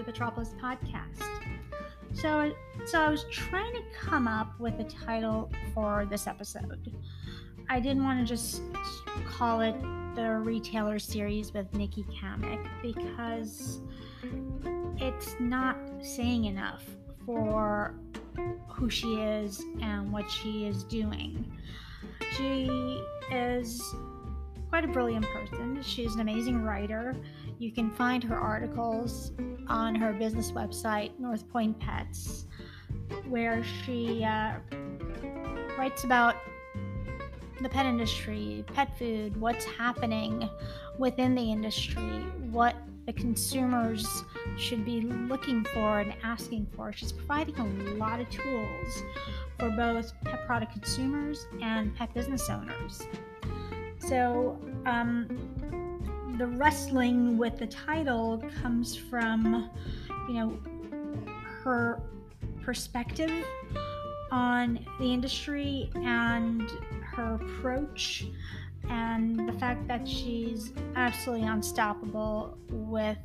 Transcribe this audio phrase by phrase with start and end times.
[0.00, 1.22] the Petropolist podcast.
[2.14, 2.52] So,
[2.86, 6.92] so I was trying to come up with a title for this episode.
[7.68, 8.62] I didn't want to just
[9.26, 9.76] call it
[10.16, 13.80] the retailer series with Nicci Cammack because
[14.96, 16.82] it's not saying enough
[17.26, 17.94] for
[18.68, 21.52] who she is and what she is doing.
[22.32, 23.82] She is
[24.70, 25.82] quite a brilliant person.
[25.82, 27.14] She's an amazing writer.
[27.60, 29.32] You can find her articles
[29.68, 32.46] on her business website, NorthPoint Pets,
[33.28, 34.54] where she uh,
[35.76, 36.36] writes about
[37.60, 40.48] the pet industry, pet food, what's happening
[40.98, 44.24] within the industry, what the consumers
[44.56, 46.94] should be looking for and asking for.
[46.94, 49.02] She's providing a lot of tools
[49.58, 53.02] for both pet product consumers and pet business owners.
[53.98, 55.89] So, um,
[56.40, 59.68] the wrestling with the title comes from,
[60.26, 60.58] you know,
[61.62, 62.00] her
[62.62, 63.30] perspective
[64.30, 66.62] on the industry and
[67.02, 68.24] her approach
[68.88, 73.18] and the fact that she's absolutely unstoppable with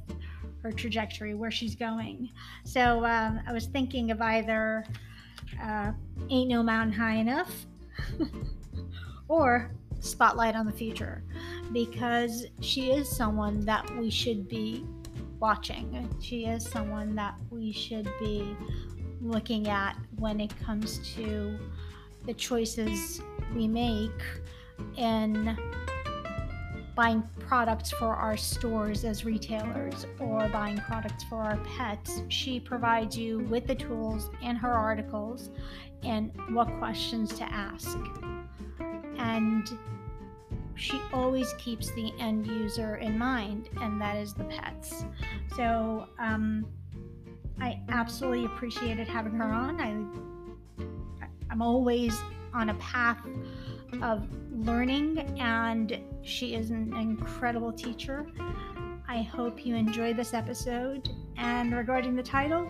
[0.61, 2.29] her trajectory, where she's going.
[2.65, 4.83] So um, I was thinking of either
[5.63, 5.93] uh,
[6.29, 7.65] Ain't No Mountain High Enough
[9.29, 9.71] or
[10.05, 11.23] Spotlight on the Future,
[11.73, 14.85] because she is someone that we should be
[15.39, 16.09] watching.
[16.21, 18.55] She is someone that we should be
[19.21, 21.57] looking at when it comes to
[22.25, 23.21] the choices
[23.55, 24.23] we make
[24.97, 25.57] in
[26.95, 32.21] buying products for our stores as retailers or buying products for our pets.
[32.29, 35.49] She provides you with the tools in her articles
[36.03, 37.97] and what questions to ask.
[39.17, 39.69] And
[40.75, 45.05] she always keeps the end user in mind, and that is the pets.
[45.55, 46.65] So um,
[47.59, 49.79] I absolutely appreciated having her on.
[49.81, 50.83] I,
[51.49, 52.15] I'm always
[52.53, 53.19] on a path
[54.01, 58.25] of learning, and she is an incredible teacher.
[59.07, 61.09] I hope you enjoy this episode.
[61.37, 62.69] And regarding the title,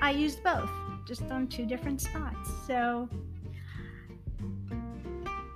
[0.00, 0.70] I used both,
[1.06, 2.50] just on two different spots.
[2.66, 3.08] So,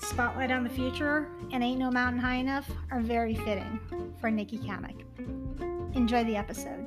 [0.08, 3.78] Spotlight on the Future and Ain't No Mountain High Enough are very fitting
[4.18, 5.04] for Nicci Cammack.
[5.94, 6.86] Enjoy the episode.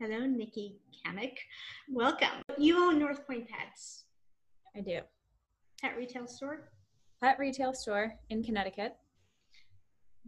[0.00, 1.36] Hello, Nicci Cammack.
[1.88, 2.42] Welcome.
[2.58, 4.06] You own NorthPoint Pets.
[4.76, 4.98] I do.
[5.80, 6.72] Pet retail store?
[7.22, 8.96] Pet retail store in Connecticut.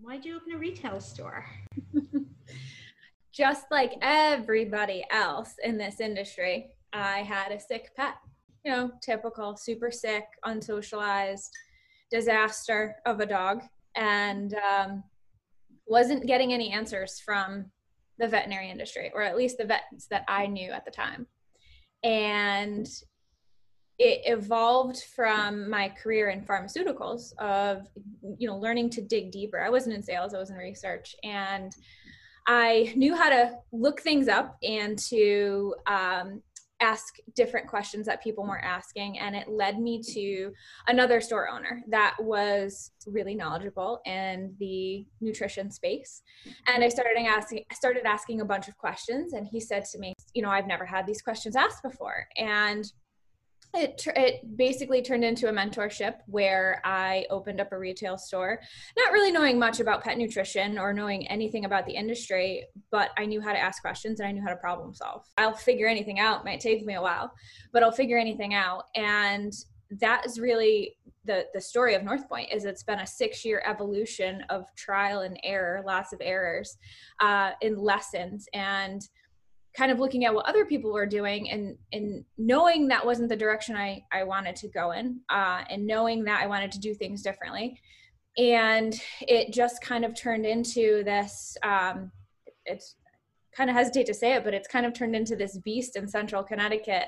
[0.01, 1.45] Why'd you open a retail store?
[3.33, 8.15] Just like everybody else in this industry, I had a sick pet.
[8.65, 11.51] You know, typical, super sick, unsocialized
[12.11, 13.63] disaster of a dog.
[13.95, 15.05] And um,
[15.87, 17.67] wasn't getting any answers from
[18.19, 21.27] the veterinary industry, or at least the vets that I knew at the time.
[22.03, 22.89] And
[23.99, 27.89] it evolved from my career in pharmaceuticals of
[28.39, 31.73] you know learning to dig deeper i wasn't in sales i was in research and
[32.47, 36.41] i knew how to look things up and to um,
[36.81, 40.53] ask different questions that people weren't asking and it led me to
[40.87, 46.23] another store owner that was really knowledgeable in the nutrition space.
[46.67, 50.15] And i started asking started asking a bunch of questions and he said to me
[50.35, 52.27] you know i've never had these questions asked before.
[52.37, 52.85] And
[53.75, 58.61] it, it basically turned into a mentorship where I opened up a retail store,
[58.97, 63.27] not really knowing much about pet nutrition or knowing anything about the industry, but I
[63.27, 65.25] knew how to ask questions and I knew how to problem solve.
[65.37, 67.33] I'll figure anything out, might take me a while,
[67.73, 68.85] but I'll figure anything out.
[68.95, 69.53] And
[69.91, 74.43] that is really the the story of NorthPoint is it's been a six year evolution
[74.49, 76.79] of trial and error, lots of errors
[77.21, 79.03] uh, in lessons and
[79.79, 83.37] kind of looking at what other people were doing and and knowing that wasn't the
[83.37, 86.95] direction I I wanted to go in uh, and knowing that I wanted to do
[86.95, 87.81] things differently.
[88.37, 92.11] And it just kind of turned into this um,
[92.67, 92.97] it's
[93.57, 96.09] kind of hesitate to say it but it's kind of turned into this beast in
[96.09, 97.07] central Connecticut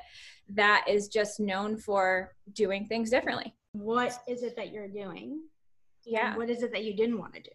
[0.49, 3.53] that is just known for doing things differently.
[3.73, 5.43] What is it that you're doing?
[6.05, 6.37] Yeah.
[6.37, 7.51] What is it that you didn't want to do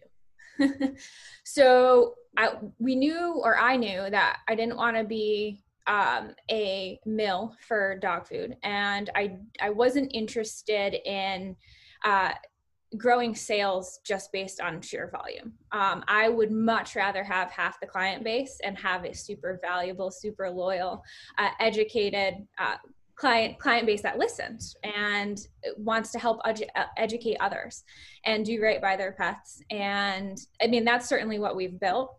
[1.44, 6.98] so I, we knew, or I knew, that I didn't want to be um, a
[7.06, 11.56] mill for dog food, and I I wasn't interested in
[12.04, 12.32] uh,
[12.96, 15.52] growing sales just based on sheer volume.
[15.72, 20.10] Um, I would much rather have half the client base and have a super valuable,
[20.10, 21.02] super loyal,
[21.38, 22.76] uh, educated, uh,
[23.16, 25.48] client client base that listens and
[25.78, 26.68] wants to help edu-
[26.98, 27.82] educate others
[28.26, 29.60] and do right by their pets.
[29.70, 32.16] And i mean that's certainly what we've built.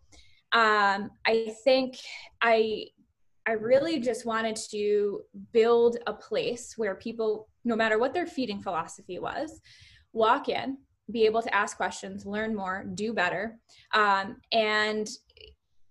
[0.53, 1.97] Um, i think
[2.41, 2.85] i
[3.45, 5.21] i really just wanted to
[5.51, 9.61] build a place where people no matter what their feeding philosophy was
[10.13, 10.77] walk in
[11.11, 13.59] be able to ask questions learn more do better.
[13.93, 15.07] Um, and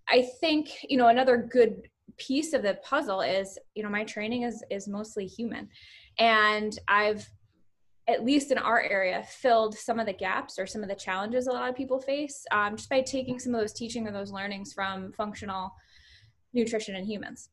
[0.08, 1.82] i think you know another good
[2.18, 5.68] piece of the puzzle is you know my training is is mostly human.
[6.18, 7.28] And i've
[8.08, 11.48] at least in our area filled some of the gaps or some of the challenges
[11.48, 14.30] a lot of people face um, just by taking some of those teaching or those
[14.30, 15.72] learnings from functional
[16.52, 17.50] nutrition and humans.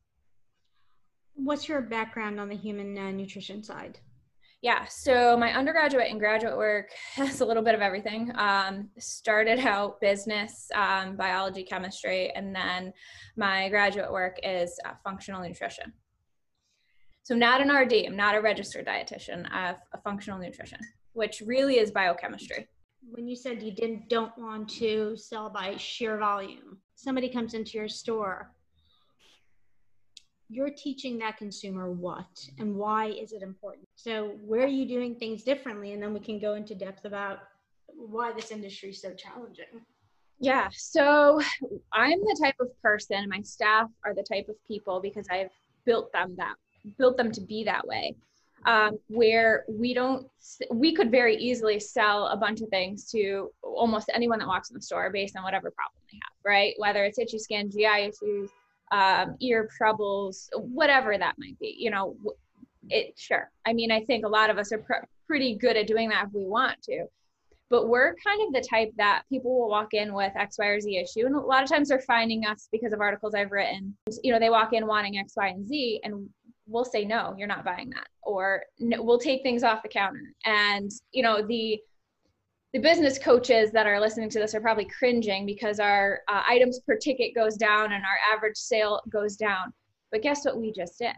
[1.34, 3.98] What's your background on the human uh, nutrition side
[4.64, 8.32] yeah, so my undergraduate and graduate work has a little bit of everything.
[8.34, 12.90] Um, started out business, um, biology, chemistry, and then
[13.36, 15.92] my graduate work is uh, functional nutrition.
[17.24, 19.46] So not an RD, I'm not a registered dietitian.
[19.52, 20.78] I have a functional nutrition,
[21.12, 22.66] which really is biochemistry.
[23.06, 27.76] When you said you didn't don't want to sell by sheer volume, somebody comes into
[27.76, 28.54] your store
[30.50, 35.14] you're teaching that consumer what and why is it important so where are you doing
[35.14, 37.40] things differently and then we can go into depth about
[37.88, 39.80] why this industry is so challenging
[40.40, 41.40] yeah so
[41.92, 45.50] i'm the type of person my staff are the type of people because i've
[45.84, 46.54] built them that
[46.98, 48.14] built them to be that way
[48.66, 50.26] um, where we don't
[50.70, 54.74] we could very easily sell a bunch of things to almost anyone that walks in
[54.74, 58.50] the store based on whatever problem they have right whether it's itchy skin gi issues
[58.94, 61.74] um, ear troubles, whatever that might be.
[61.78, 62.16] You know,
[62.90, 63.50] it sure.
[63.66, 66.26] I mean, I think a lot of us are pr- pretty good at doing that
[66.26, 67.06] if we want to.
[67.70, 70.80] But we're kind of the type that people will walk in with X, Y, or
[70.80, 71.26] Z issue.
[71.26, 73.96] And a lot of times they're finding us because of articles I've written.
[74.22, 76.28] You know, they walk in wanting X, Y, and Z, and
[76.66, 78.06] we'll say, no, you're not buying that.
[78.22, 80.32] Or no, we'll take things off the counter.
[80.44, 81.80] And, you know, the
[82.74, 86.80] the business coaches that are listening to this are probably cringing because our uh, items
[86.80, 89.72] per ticket goes down and our average sale goes down.
[90.10, 91.14] But guess what we just did?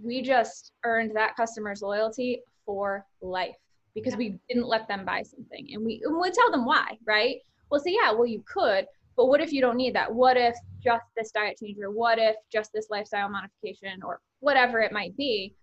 [0.00, 3.56] We just earned that customer's loyalty for life
[3.94, 5.68] because we didn't let them buy something.
[5.72, 7.36] And we and we'll tell them why, right?
[7.70, 8.86] We'll say, yeah, well, you could,
[9.16, 10.12] but what if you don't need that?
[10.12, 14.80] What if just this diet change or What if just this lifestyle modification or whatever
[14.80, 15.54] it might be?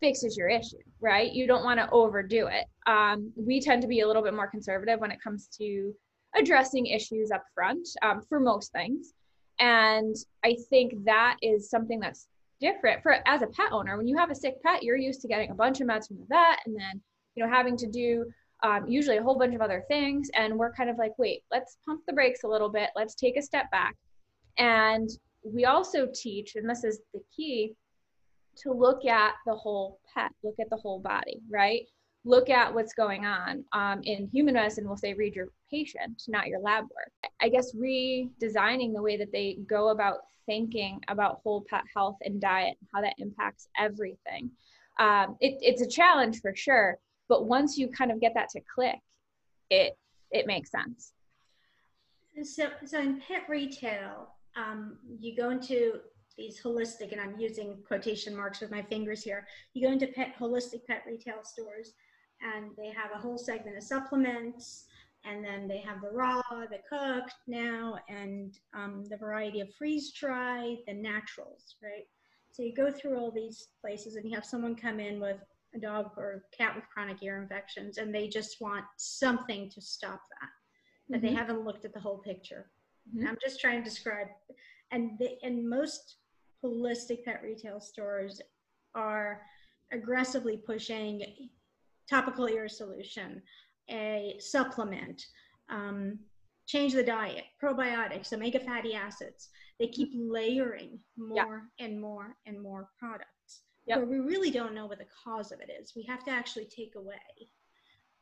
[0.00, 1.32] fixes your issue, right?
[1.32, 2.66] You don't want to overdo it.
[2.86, 5.94] Um, we tend to be a little bit more conservative when it comes to
[6.36, 9.12] addressing issues up front um, for most things.
[9.58, 12.28] And I think that is something that's
[12.60, 13.96] different for as a pet owner.
[13.96, 16.18] When you have a sick pet, you're used to getting a bunch of meds from
[16.18, 17.00] the vet and then,
[17.34, 18.24] you know, having to do
[18.62, 20.28] um, usually a whole bunch of other things.
[20.34, 22.90] And we're kind of like, wait, let's pump the brakes a little bit.
[22.96, 23.96] Let's take a step back.
[24.58, 25.08] And
[25.44, 27.74] we also teach, and this is the key,
[28.62, 31.82] to look at the whole pet, look at the whole body, right?
[32.24, 33.64] Look at what's going on.
[33.72, 37.32] Um, in human medicine, we'll say read your patient, not your lab work.
[37.40, 42.40] I guess redesigning the way that they go about thinking about whole pet health and
[42.40, 44.50] diet, and how that impacts everything.
[44.98, 46.98] Um, it, it's a challenge for sure,
[47.28, 48.98] but once you kind of get that to click,
[49.70, 49.96] it
[50.30, 51.12] it makes sense.
[52.42, 56.00] So, so in pet retail, um, you go into
[56.36, 59.46] these holistic, and I'm using quotation marks with my fingers here.
[59.74, 61.94] You go into pet holistic pet retail stores,
[62.42, 64.84] and they have a whole segment of supplements,
[65.24, 70.12] and then they have the raw, the cooked now, and um, the variety of freeze
[70.12, 72.06] dry, the naturals, right?
[72.52, 75.38] So you go through all these places, and you have someone come in with
[75.74, 80.20] a dog or cat with chronic ear infections, and they just want something to stop
[80.40, 80.50] that.
[81.08, 81.26] But mm-hmm.
[81.26, 82.70] they haven't looked at the whole picture.
[83.14, 83.26] Mm-hmm.
[83.26, 84.28] I'm just trying to describe,
[84.92, 86.16] and the, and most
[86.64, 88.40] holistic pet retail stores
[88.94, 89.42] are
[89.92, 91.22] aggressively pushing
[92.08, 93.42] topical ear solution,
[93.90, 95.22] a supplement,
[95.70, 96.18] um,
[96.66, 99.48] change the diet, probiotics, omega fatty acids.
[99.78, 101.86] They keep layering more yeah.
[101.86, 103.62] and more and more products.
[103.86, 104.00] Yep.
[104.00, 105.94] But we really don't know what the cause of it is.
[105.96, 107.14] We have to actually take away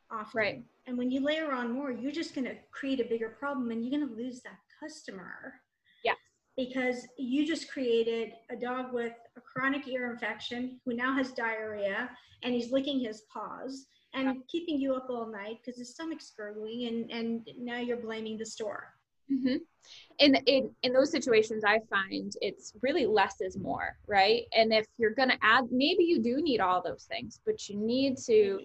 [0.09, 0.37] often.
[0.39, 0.63] Right.
[0.85, 3.83] And when you layer on more, you're just going to create a bigger problem and
[3.83, 5.55] you're going to lose that customer
[6.57, 12.09] because you just created a dog with a chronic ear infection who now has diarrhea
[12.43, 16.87] and he's licking his paws and keeping you up all night because his stomach's gurgling
[16.87, 18.93] and and now you're blaming the store.
[19.31, 19.57] Mm-hmm.
[20.19, 24.43] in, in in those situations i find it's really less is more right?
[24.55, 27.75] And if you're going to add maybe you do need all those things but you
[27.75, 28.61] need to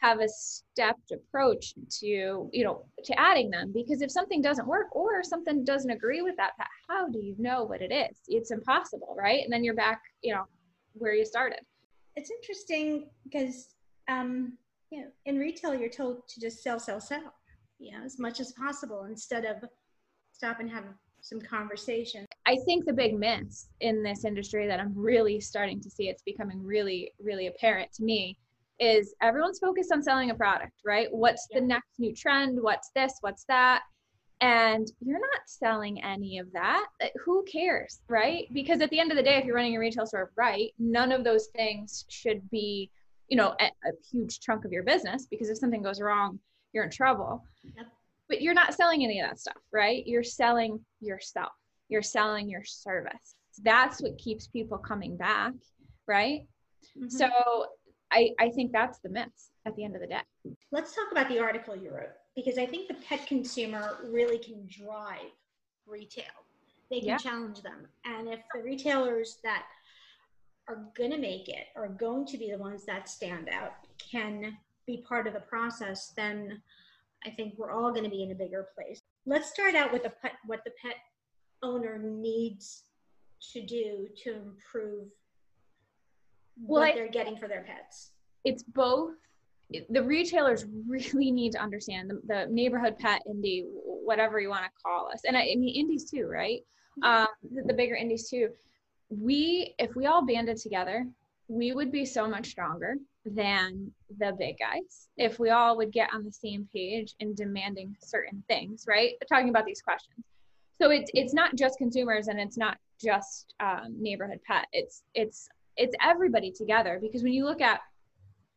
[0.00, 4.94] have a stepped approach to you know to adding them because if something doesn't work
[4.94, 6.52] or something doesn't agree with that
[6.88, 8.18] how do you know what it is?
[8.28, 9.42] It's impossible right?
[9.42, 10.44] And then you're back you know
[10.94, 11.60] where you started.
[12.16, 13.74] It's interesting because
[14.08, 14.54] um,
[14.90, 17.34] you know in retail you're told to just sell, sell, sell,
[17.78, 19.56] you know, as much as possible instead of
[20.32, 20.84] stop and have
[21.20, 22.24] some conversation.
[22.46, 26.22] I think the big miss in this industry that I'm really starting to see, it's
[26.22, 28.38] becoming really, really apparent to me,
[28.80, 31.08] is everyone's focused on selling a product, right?
[31.10, 31.60] What's yeah.
[31.60, 32.58] the next new trend?
[32.60, 33.14] What's this?
[33.20, 33.82] What's that?
[34.40, 36.86] And you're not selling any of that.
[37.02, 38.46] Uh, who cares, right?
[38.52, 41.10] Because at the end of the day, if you're running a retail store right, none
[41.10, 42.90] of those things should be,
[43.28, 46.38] you know, a, a huge chunk of your business because if something goes wrong,
[46.72, 47.44] you're in trouble.
[47.64, 47.86] Yep.
[48.28, 50.06] But you're not selling any of that stuff, right?
[50.06, 51.52] You're selling yourself.
[51.88, 53.34] You're selling your service.
[53.62, 55.54] That's what keeps people coming back,
[56.06, 56.42] right?
[56.96, 57.08] Mm-hmm.
[57.08, 57.28] So
[58.12, 60.22] I, I think that's the miss at the end of the day.
[60.72, 64.66] Let's talk about the article you wrote because I think the pet consumer really can
[64.68, 65.32] drive
[65.86, 66.24] retail.
[66.90, 67.16] They can yeah.
[67.18, 67.86] challenge them.
[68.04, 69.64] And if the retailers that
[70.68, 74.56] are going to make it are going to be the ones that stand out can
[74.86, 76.62] be part of the process, then
[77.26, 79.00] I think we're all going to be in a bigger place.
[79.26, 80.96] Let's start out with the pet, what the pet
[81.62, 82.84] owner needs
[83.52, 85.08] to do to improve
[86.60, 88.12] well, what I, they're getting for their pets.
[88.44, 89.12] It's both.
[89.90, 94.70] The retailers really need to understand the, the neighborhood pet indie, whatever you want to
[94.82, 96.60] call us, and I, I mean indies too, right?
[97.02, 97.22] Mm-hmm.
[97.22, 98.48] Um, the, the bigger indies too.
[99.10, 101.06] We, if we all banded together,
[101.48, 106.10] we would be so much stronger than the big guys if we all would get
[106.14, 109.14] on the same page in demanding certain things, right?
[109.28, 110.24] Talking about these questions.
[110.80, 114.66] So it's it's not just consumers and it's not just um, neighborhood pet.
[114.72, 115.48] It's it's
[115.78, 117.80] it's everybody together because when you look at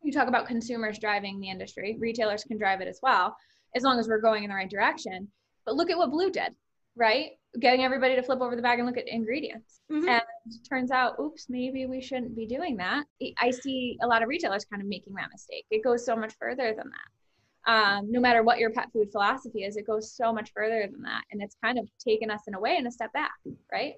[0.03, 3.35] you talk about consumers driving the industry retailers can drive it as well
[3.75, 5.29] as long as we're going in the right direction.
[5.65, 6.53] But look at what blue did
[6.95, 7.31] right?
[7.59, 9.79] Getting everybody to flip over the bag and look at ingredients.
[9.91, 10.07] Mm-hmm.
[10.07, 10.21] and
[10.69, 13.05] turns out oops maybe we shouldn't be doing that.
[13.37, 15.65] I see a lot of retailers kind of making that mistake.
[15.69, 17.71] It goes so much further than that.
[17.71, 21.01] Um, no matter what your pet food philosophy is it goes so much further than
[21.03, 21.23] that.
[21.31, 23.31] And it's kind of taken us in a way and a step back
[23.71, 23.93] right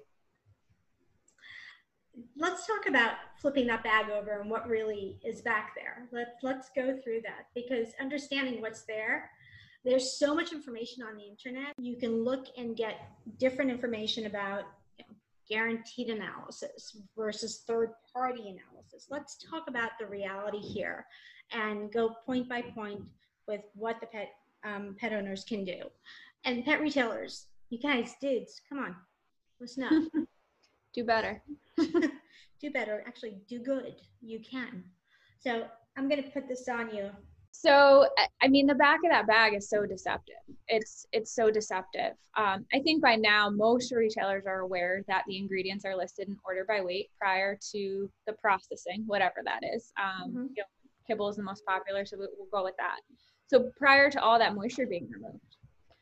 [2.36, 6.08] let's talk about flipping that bag over and what really is back there.
[6.12, 9.30] Let's let's go through that because understanding what's there,
[9.84, 11.74] there's so much information on the internet.
[11.78, 14.64] You can look and get different information about
[14.98, 15.14] you know,
[15.48, 19.08] guaranteed analysis versus third party analysis.
[19.10, 21.06] Let's talk about the reality here
[21.52, 23.02] and go point by point
[23.46, 24.30] with what the pet
[24.64, 25.82] um, pet owners can do.
[26.44, 28.96] And pet retailers, you guys, dudes, come on,
[29.60, 29.92] listen up.
[30.94, 31.42] do better.
[31.76, 33.04] do better.
[33.06, 33.96] Actually, do good.
[34.20, 34.84] You can.
[35.40, 35.64] So
[35.96, 37.10] I'm going to put this on you.
[37.56, 38.08] So
[38.42, 40.34] I mean, the back of that bag is so deceptive.
[40.66, 42.12] It's it's so deceptive.
[42.36, 46.36] Um, I think by now most retailers are aware that the ingredients are listed in
[46.44, 49.92] order by weight prior to the processing, whatever that is.
[50.02, 50.46] Um, mm-hmm.
[50.56, 50.64] you know,
[51.06, 52.98] kibble is the most popular, so we'll go with that.
[53.46, 55.56] So prior to all that moisture being removed.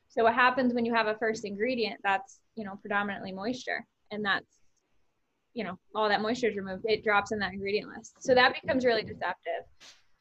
[0.09, 4.25] So what happens when you have a first ingredient that's you know predominantly moisture, and
[4.25, 4.62] that's
[5.55, 8.15] you know all that moisture is removed it drops in that ingredient list.
[8.21, 9.65] So that becomes really deceptive.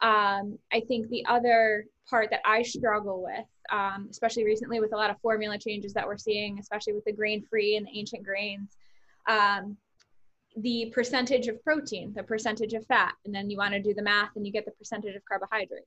[0.02, 4.98] Um, i think the other part that i struggle with um, especially recently with a
[4.98, 8.24] lot of formula changes that we're seeing especially with the grain free and the ancient
[8.24, 8.78] grains
[9.30, 9.78] um,
[10.58, 14.02] the percentage of protein the percentage of fat and then you want to do the
[14.02, 15.86] math and you get the percentage of carbohydrate.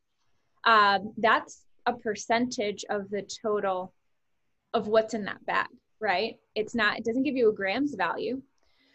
[0.62, 3.92] Um, that's a percentage of the total
[4.72, 5.66] of what's in that bag
[6.00, 6.36] right?
[6.54, 8.42] It's not it doesn't give you a grams value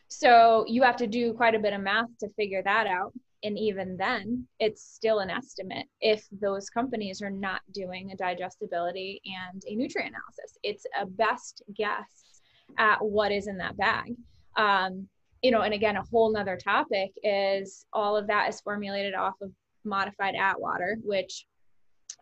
[0.10, 3.14] so you have to do quite a bit of math to figure that out.
[3.44, 9.22] And even then, it's still an estimate if those companies are not doing a digestibility
[9.26, 10.58] and a nutrient analysis.
[10.62, 12.42] It's a best guess
[12.78, 14.16] at what is in that bag.
[14.58, 15.08] Um,
[15.42, 19.36] you know, and again, a whole nother topic is all of that is formulated off
[19.42, 19.52] of
[19.86, 21.46] modified Atwater, which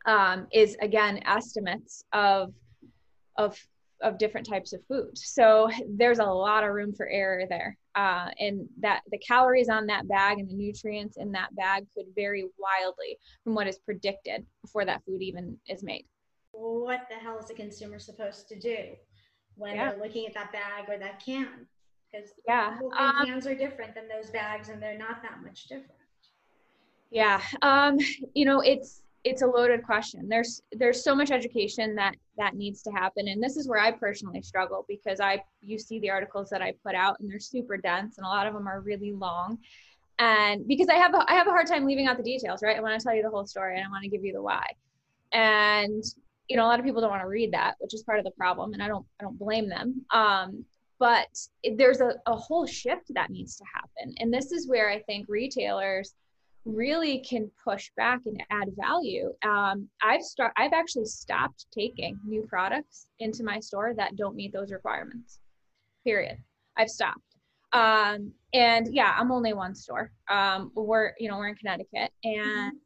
[0.06, 2.53] um, is again estimates of
[3.38, 3.58] of
[4.01, 5.18] of different types of food.
[5.18, 7.77] So there's a lot of room for error there.
[7.96, 12.06] Uh, and that the calories on that bag and the nutrients in that bag could
[12.16, 16.06] vary wildly from what is predicted before that food even is made.
[16.51, 18.77] What the hell is a consumer supposed to do
[19.56, 19.92] when yeah.
[19.92, 21.66] they're looking at that bag or that can?
[22.12, 25.92] Because yeah, um, cans are different than those bags, and they're not that much different.
[27.12, 27.98] Yeah, um,
[28.34, 30.27] you know, it's it's a loaded question.
[30.29, 33.27] There's there's so much education that that needs to happen.
[33.27, 36.74] And this is where i personally struggle because i you see the articles that i
[36.86, 39.57] put out and they're super dense and a lot of them are really long.
[40.19, 42.77] And because i have a, i have a hard time leaving out the details right?
[42.77, 44.41] I want to tell you the whole story and i want to give you the
[44.41, 44.65] why.
[45.34, 46.03] And
[46.48, 48.25] you know a lot of people don't want to read that which is part of
[48.25, 50.05] the problem and i don't i don't blame them.
[50.12, 50.65] Um,
[51.00, 51.27] but
[51.75, 54.15] there's a, a whole shift that needs to happen.
[54.17, 56.13] And this is where i think retailers
[56.66, 59.34] really can push back and add value.
[59.44, 64.54] Um, I've start I've actually stopped taking new products into my store that don't meet
[64.54, 65.40] those requirements.
[66.04, 66.38] Period.
[66.78, 67.22] I've stopped.
[67.74, 70.12] Um, and yeah, I'm only one store.
[70.30, 72.78] Um, we're you know we're in Connecticut, and mm-hmm.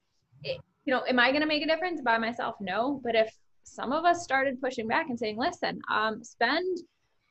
[0.44, 2.56] it, you know, am I going to make a difference by myself?
[2.60, 3.00] No.
[3.04, 6.80] But if some of us started pushing back and saying, listen, um, spend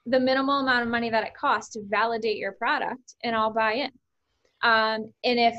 [0.07, 3.73] the minimal amount of money that it costs to validate your product, and I'll buy
[3.75, 3.91] in.
[4.63, 5.55] Um, and if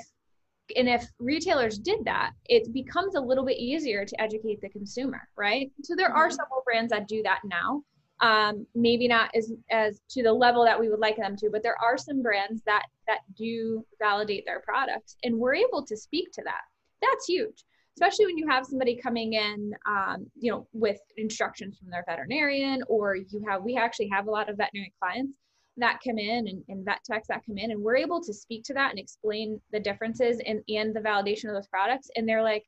[0.76, 5.28] and if retailers did that it becomes a little bit easier to educate the consumer
[5.38, 5.72] right?
[5.84, 6.36] So there are mm-hmm.
[6.36, 7.84] several brands that do that now.
[8.22, 11.64] Um, maybe not as as to the level that we would like them to but
[11.64, 16.32] there are some brands that that do validate their products and we're able to speak
[16.34, 16.62] to that.
[17.02, 17.64] That's huge
[17.98, 22.82] especially when you have somebody coming in um, you know with instructions from their veterinarian
[22.88, 25.34] or you have we actually have a lot of veterinary clients
[25.78, 28.64] that come in and, and vet techs that come in and we're able to speak
[28.64, 32.44] to that and explain the differences and, and the validation of those products and they're
[32.44, 32.66] like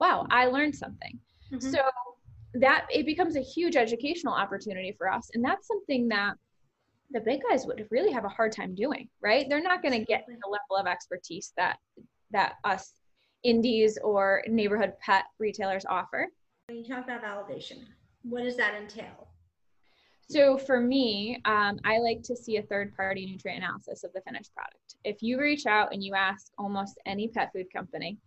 [0.00, 1.18] wow i learned something.
[1.52, 1.70] Mm-hmm.
[1.70, 1.78] so
[2.54, 6.34] that it becomes a huge educational opportunity for us and that's something that
[7.12, 9.46] the big guys would really have a hard time doing right?
[9.48, 11.78] They're not going to get the level of expertise that
[12.32, 12.94] that us
[13.44, 16.26] indies or neighborhood pet retailers offer.
[16.66, 17.84] When you talk about validation
[18.28, 19.28] what does that entail
[20.28, 24.20] so for me, um, I like to see a third party nutrient analysis of the
[24.22, 24.96] finished product.
[25.04, 28.18] If you reach out and you ask almost any pet food company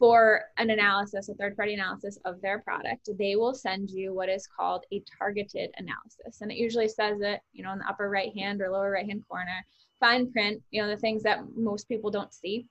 [0.00, 4.28] for an analysis, a third party analysis of their product, they will send you what
[4.28, 6.40] is called a targeted analysis.
[6.40, 9.06] And it usually says it, you know, in the upper right hand or lower right
[9.06, 9.64] hand corner,
[10.00, 12.66] fine print, you know, the things that most people don't see.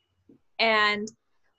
[0.60, 1.08] And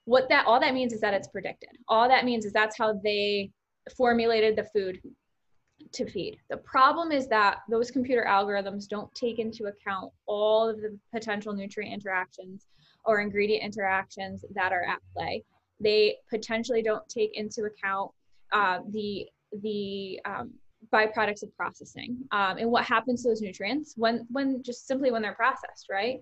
[0.05, 1.69] what that all that means is that it's predicted.
[1.87, 3.51] All that means is that's how they
[3.97, 4.99] formulated the food
[5.93, 6.37] to feed.
[6.49, 11.53] The problem is that those computer algorithms don't take into account all of the potential
[11.53, 12.67] nutrient interactions
[13.05, 15.43] or ingredient interactions that are at play.
[15.79, 18.11] They potentially don't take into account
[18.51, 19.27] uh, the
[19.61, 20.51] the um,
[20.93, 25.21] byproducts of processing um, and what happens to those nutrients when when just simply when
[25.21, 26.19] they're processed, right?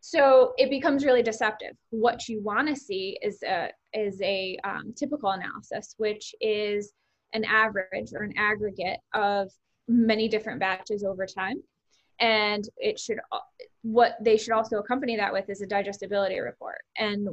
[0.00, 1.76] So it becomes really deceptive.
[1.90, 6.92] What you want to see is a is a um, typical analysis, which is
[7.32, 9.50] an average or an aggregate of
[9.88, 11.62] many different batches over time.
[12.20, 13.18] And it should
[13.82, 16.82] what they should also accompany that with is a digestibility report.
[16.96, 17.28] And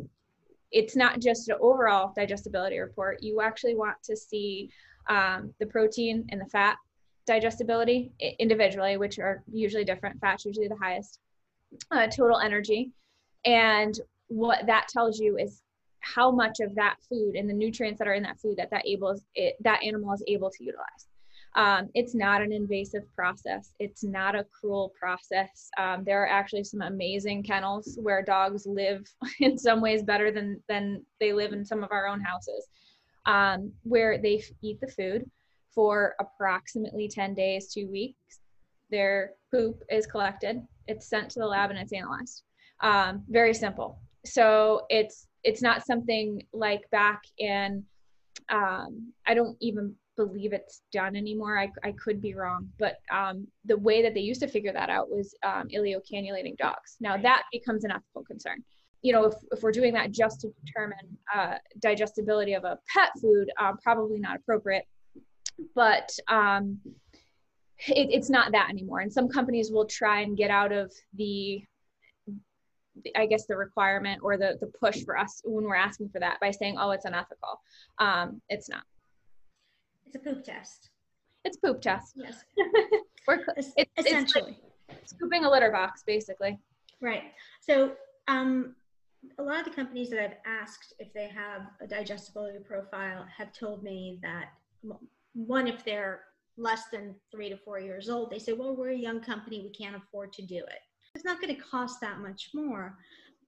[0.72, 3.22] it's not just an overall digestibility report.
[3.22, 4.72] You actually want to see
[5.08, 6.78] um, the protein and the fat
[7.26, 10.20] digestibility individually which are usually different.
[10.20, 11.20] Fats usually the highest
[11.92, 12.92] uh, total energy.
[13.46, 15.62] And what that tells you is
[16.02, 18.86] how much of that food and the nutrients that are in that food that that
[18.86, 21.08] able it, that animal is able to utilize.
[21.56, 23.74] Um, it's not an invasive process.
[23.80, 25.70] It's not a cruel process.
[25.78, 29.08] Um, there are actually some amazing kennels where dogs live
[29.40, 32.68] in some ways better than than they live in some of our own houses,
[33.26, 35.30] um, where they eat the food
[35.74, 38.40] for approximately 10 days, two weeks.
[38.92, 42.44] Their poop is collected, it's sent to the lab, and it's analyzed.
[42.82, 44.00] Um, very simple.
[44.26, 47.84] So it's it's not something like back in
[48.50, 51.58] um, i don't even believe it's done anymore.
[51.58, 54.90] I, I could be wrong but um, the way that they used to figure that
[54.90, 56.98] out was um, ileocannulating dogs.
[57.00, 58.62] Now that becomes an ethical concern.
[59.02, 63.12] You know if, if we're doing that just to determine uh, digestibility of a pet
[63.22, 64.84] food uh, probably not appropriate.
[65.74, 66.80] But um,
[67.88, 69.00] it, it's not that anymore.
[69.00, 71.64] And some companies will try and get out of the
[73.16, 76.40] I guess the requirement or the the push for us when we're asking for that
[76.40, 77.62] by saying, oh, it's unethical.
[78.00, 78.84] Um, it's not.
[80.06, 80.90] It's a poop test.
[81.46, 82.14] It's poop test.
[82.16, 82.44] Yes.
[83.28, 84.58] we're it's, essentially
[84.90, 86.58] it's like scooping a litter box, basically.
[87.02, 87.24] Right.
[87.62, 87.94] So
[88.28, 88.76] um,
[89.38, 93.54] a lot of the companies that I've asked if they have a digestibility profile have
[93.54, 94.50] told me that
[95.34, 96.22] one, if they're
[96.58, 99.70] less than three to four years old, they say, well, we're a young company, we
[99.70, 100.82] can't afford to do it
[101.20, 102.98] it's not going to cost that much more.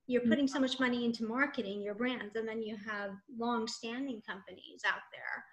[0.06, 0.30] You're mm-hmm.
[0.30, 4.82] putting so much money into marketing your brands and then you have long standing companies
[4.86, 5.46] out there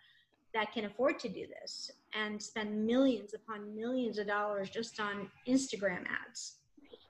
[0.53, 5.31] that can afford to do this and spend millions upon millions of dollars just on
[5.47, 6.57] instagram ads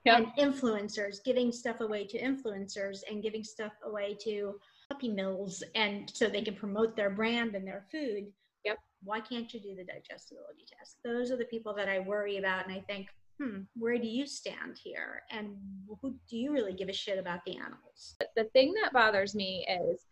[0.05, 0.17] yep.
[0.17, 4.59] and influencers giving stuff away to influencers and giving stuff away to
[4.91, 8.27] puppy mills and so they can promote their brand and their food.
[8.63, 8.77] Yep.
[9.03, 10.97] Why can't you do the digestibility test?
[11.03, 13.07] Those are the people that i worry about and i think
[13.39, 15.23] hmm, where do you stand here?
[15.31, 15.55] And
[16.01, 18.15] who do you really give a shit about the animals?
[18.35, 20.05] The thing that bothers me is,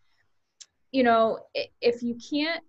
[0.92, 1.40] you know,
[1.80, 2.62] if you can't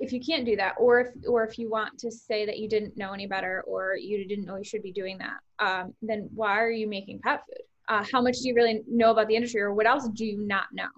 [0.00, 2.68] if you can't do that or if or if you want to say that you
[2.68, 6.28] didn't know any better or you didn't know you should be doing that um, then
[6.34, 9.36] why are you making pet food uh, how much do you really know about the
[9.36, 10.88] industry or what else do you not know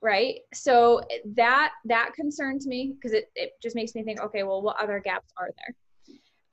[0.00, 1.00] right so
[1.34, 5.00] that that concerns me because it, it just makes me think okay well what other
[5.00, 5.74] gaps are there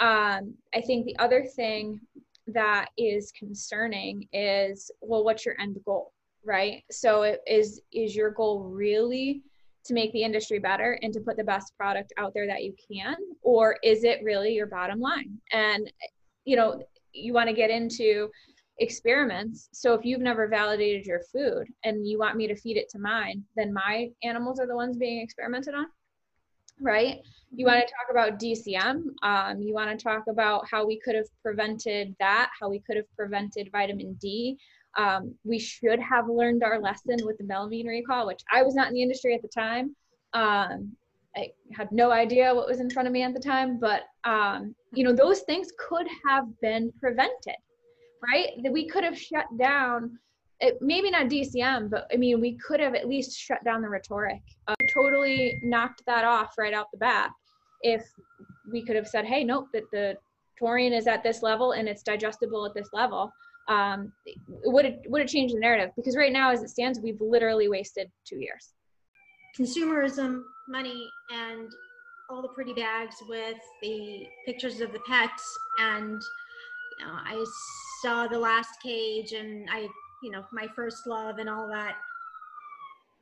[0.02, 2.00] um, i think the other thing
[2.48, 6.12] that is concerning is well what's your end goal
[6.44, 6.84] right?
[6.92, 9.42] So it is is your goal really
[9.86, 12.74] to make the industry better and to put the best product out there that you
[12.92, 15.38] can or is it really your bottom line?
[15.52, 15.92] And
[16.46, 16.82] you know
[17.14, 18.30] you want to get into
[18.80, 19.70] experiments.
[19.74, 23.00] So if you've never validated your food and you want me to feed it to
[23.00, 25.86] mine then my animals are the ones being experimented on
[26.82, 27.20] right
[27.54, 31.16] you want to talk about dcm um, you want to talk about how we could
[31.16, 34.58] have prevented that how we could have prevented vitamin d
[34.98, 38.88] um, we should have learned our lesson with the melamine recall, which I was not
[38.90, 39.96] in the industry at the time.
[40.34, 40.96] Um,
[41.36, 44.76] I had no idea what was in front of me at the time, but um,
[44.94, 47.56] you know those things could have been prevented,
[48.22, 48.50] right?
[48.64, 50.20] That we could have shut down.
[50.64, 53.90] It, maybe not DCM, but I mean we could have at least shut down the
[53.90, 54.42] rhetoric.
[54.68, 57.32] Uh, totally knocked that off right out the bat.
[57.82, 58.04] If
[58.72, 60.18] we could have said, "Hey, nope, that the
[60.60, 63.32] taurine is at this level and it's digestible at this level,"
[63.68, 64.12] um,
[64.48, 65.92] would it would it change the narrative?
[65.96, 68.74] Because right now, as it stands, we've literally wasted two years.
[69.58, 71.70] Consumerism, money, and
[72.30, 75.44] all the pretty bags with the pictures of the pets,
[75.80, 76.22] and
[77.00, 77.46] you know, I
[78.02, 79.88] saw the last cage, and I,
[80.24, 81.96] you know, my first love, and all that.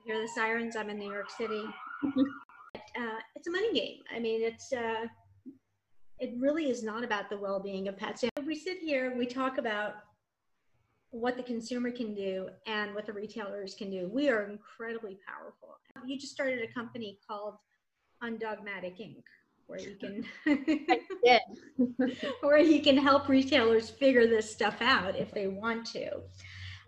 [0.05, 0.75] Hear the sirens.
[0.75, 1.63] I'm in New York City.
[2.05, 3.99] uh, it's a money game.
[4.13, 4.71] I mean, it's.
[4.73, 5.07] Uh,
[6.19, 8.25] it really is not about the well-being of pets.
[8.45, 9.95] We sit here, we talk about
[11.11, 14.09] what the consumer can do and what the retailers can do.
[14.13, 15.77] We are incredibly powerful.
[16.05, 17.55] You just started a company called
[18.23, 19.23] Undogmatic Inc.,
[19.67, 20.25] where you can
[22.41, 26.21] where you can help retailers figure this stuff out if they want to.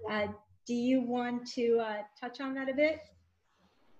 [0.09, 0.27] Uh,
[0.65, 2.99] do you want to uh, touch on that a bit?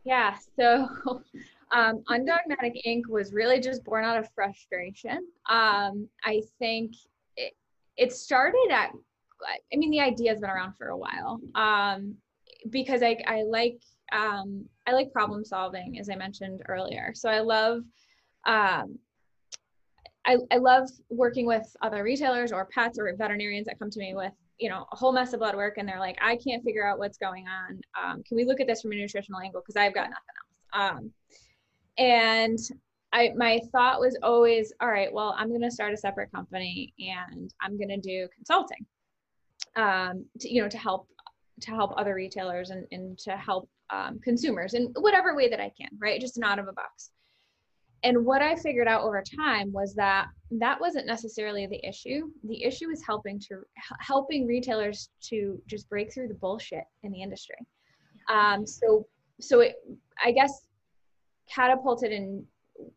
[0.03, 0.35] Yeah.
[0.57, 0.87] So.
[1.73, 3.07] Um, Undogmatic Inc.
[3.07, 5.25] was really just born out of frustration.
[5.49, 6.95] Um, I think
[7.37, 7.53] it,
[7.95, 8.91] it started at
[9.73, 12.15] I mean, the idea has been around for a while um,
[12.69, 17.11] because I, I like um, I like problem solving, as I mentioned earlier.
[17.15, 17.83] So I love
[18.45, 18.99] um,
[20.25, 24.13] I, I love working with other retailers or pets or veterinarians that come to me
[24.13, 26.87] with you know a whole mess of blood work and they're like I can't figure
[26.87, 27.81] out what's going on.
[28.01, 30.15] Um, can we look at this from a nutritional angle because I've got nothing
[30.73, 30.91] else.
[30.93, 31.11] Um,
[31.97, 32.59] and
[33.13, 36.93] I my thought was always, all right, well, I'm going to start a separate company
[36.99, 38.85] and I'm going to do consulting
[39.75, 41.07] um, to, you know, to help
[41.61, 45.71] to help other retailers and, and to help um, consumers in whatever way that I
[45.79, 46.19] can, right?
[46.19, 47.11] Just an out of a box.
[48.03, 52.31] And what I figured out over time was that that wasn't necessarily the issue.
[52.43, 53.61] The issue is helping to
[53.99, 57.57] helping retailers to just break through the bullshit in the industry.
[58.27, 59.05] Um, so
[59.39, 59.75] so it,
[60.23, 60.67] I guess
[61.53, 62.45] catapulted in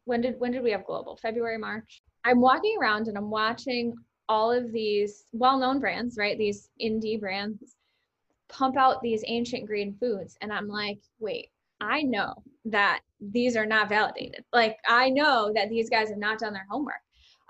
[0.04, 2.02] when did when did we have global February March?
[2.24, 3.94] I'm walking around and I'm watching
[4.30, 6.38] all of these well-known brands, right?
[6.38, 7.76] These indie brands
[8.48, 11.50] pump out these ancient grain foods and I'm like, "Wait,
[11.84, 12.34] I know
[12.66, 14.44] that these are not validated.
[14.52, 17.00] Like I know that these guys have not done their homework."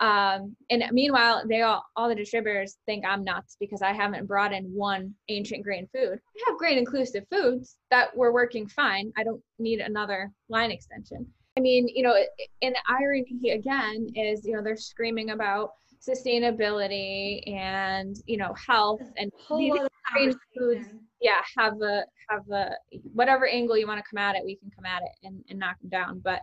[0.00, 4.52] Um, and meanwhile, they all all the distributors think I'm nuts because I haven't brought
[4.52, 6.18] in one ancient grain food.
[6.18, 9.12] I have grain inclusive foods that were working fine.
[9.16, 11.26] I don't need another line extension.
[11.56, 12.16] I mean, you know,
[12.62, 15.70] and the irony again is, you know, they're screaming about
[16.06, 20.86] sustainability and you know health and these foods.
[21.20, 22.70] yeah have a have a
[23.12, 25.58] whatever angle you want to come at it we can come at it and, and
[25.58, 26.20] knock them down.
[26.22, 26.40] But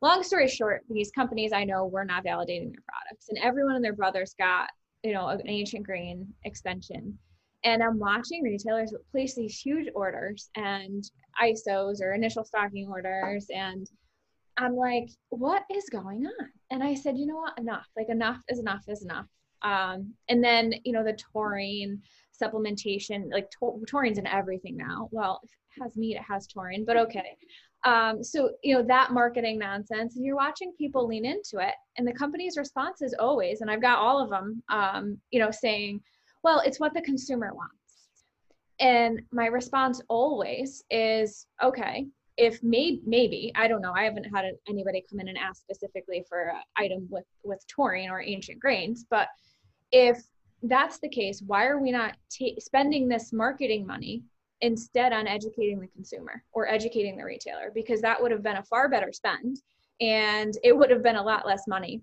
[0.00, 3.84] long story short these companies i know were not validating their products and everyone and
[3.84, 4.68] their brothers got
[5.02, 7.18] you know an ancient grain extension.
[7.64, 11.02] And i'm watching retailers place these huge orders and
[11.42, 13.88] isos or initial stocking orders and
[14.56, 16.48] I'm like, what is going on?
[16.70, 17.58] And I said, you know what?
[17.58, 17.88] Enough.
[17.96, 19.26] Like enough is enough is enough.
[19.62, 22.02] Um, and then you know the taurine
[22.40, 25.08] supplementation, like to- taurine's in everything now.
[25.12, 27.36] Well, if it has meat, it has taurine, but okay.
[27.84, 32.06] Um, so you know that marketing nonsense, and you're watching people lean into it, and
[32.06, 36.00] the company's response is always, and I've got all of them, um, you know, saying,
[36.42, 37.76] well, it's what the consumer wants.
[38.80, 44.44] And my response always is, okay, if maybe maybe i don't know i haven't had
[44.68, 49.04] anybody come in and ask specifically for an item with with taurine or ancient grains
[49.10, 49.28] but
[49.90, 50.22] if
[50.62, 54.22] that's the case why are we not t- spending this marketing money
[54.62, 57.70] instead on educating the consumer or educating the retailer?
[57.74, 59.60] Because that would have been a far better spend
[60.00, 62.00] and it would have been a lot less money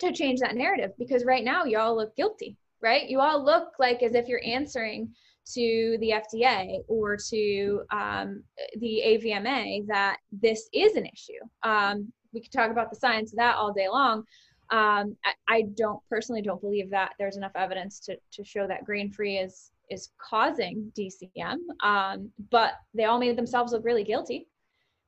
[0.00, 3.08] to change that narrative because right now y'all look guilty right?
[3.08, 5.14] You all look like as if you're answering
[5.54, 8.42] to the FDA or to um,
[8.78, 11.40] the AVMA that this is an issue.
[11.62, 14.24] Um, we could talk about the science of that all day long.
[14.70, 18.84] Um, I, I, don't personally don't believe that there's enough evidence to, to show that
[18.84, 21.56] grain free is is causing DCM.
[21.82, 24.46] Um, but they all made themselves look really guilty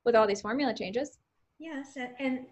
[0.03, 1.19] with all these formula changes.
[1.59, 2.47] Yes, and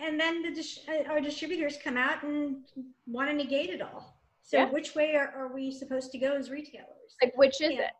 [0.00, 2.58] and then the uh, our distributors come out and
[3.06, 4.21] want to negate it all.
[4.42, 4.70] So yeah.
[4.70, 7.16] which way are, are we supposed to go as retailers?
[7.22, 7.86] Like which is yeah.
[7.86, 7.92] it?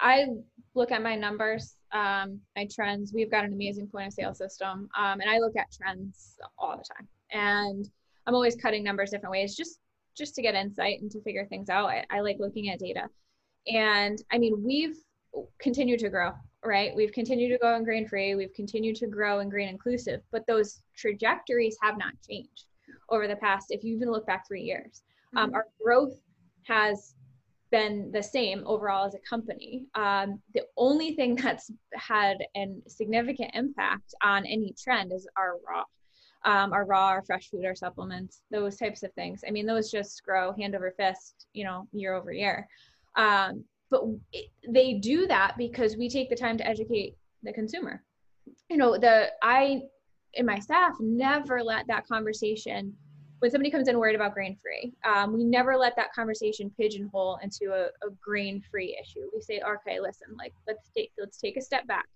[0.00, 0.26] I
[0.74, 3.12] look at my numbers, um, my trends.
[3.12, 6.76] We've got an amazing point of sale system, um, and I look at trends all
[6.76, 7.08] the time.
[7.30, 7.88] And
[8.26, 9.80] I'm always cutting numbers different ways, just
[10.16, 11.88] just to get insight and to figure things out.
[11.88, 13.08] I, I like looking at data,
[13.66, 14.96] and I mean we've
[15.58, 16.32] continued to grow
[16.66, 16.94] right?
[16.94, 20.46] We've continued to go in grain free, we've continued to grow in grain inclusive, but
[20.46, 22.66] those trajectories have not changed
[23.08, 25.02] over the past, if you even look back three years.
[25.36, 25.56] Um, mm-hmm.
[25.56, 26.20] Our growth
[26.64, 27.14] has
[27.70, 29.84] been the same overall as a company.
[29.94, 35.84] Um, the only thing that's had a significant impact on any trend is our raw.
[36.44, 39.42] Um, our raw, our fresh food, our supplements, those types of things.
[39.46, 42.68] I mean, those just grow hand over fist, you know, year over year.
[43.16, 48.02] Um, but it, they do that because we take the time to educate the consumer
[48.68, 49.82] you know the i
[50.36, 52.94] and my staff never let that conversation
[53.40, 57.38] when somebody comes in worried about grain free um, we never let that conversation pigeonhole
[57.42, 61.56] into a, a grain free issue we say okay listen like let's take let's take
[61.56, 62.06] a step back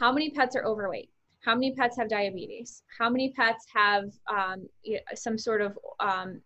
[0.00, 1.10] how many pets are overweight
[1.44, 4.68] how many pets have diabetes how many pets have um,
[5.14, 6.40] some sort of um,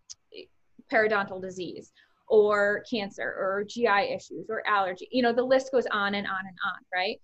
[0.91, 1.91] periodontal disease
[2.29, 5.07] or cancer or GI issues or allergy.
[5.11, 7.19] You know, the list goes on and on and on, right?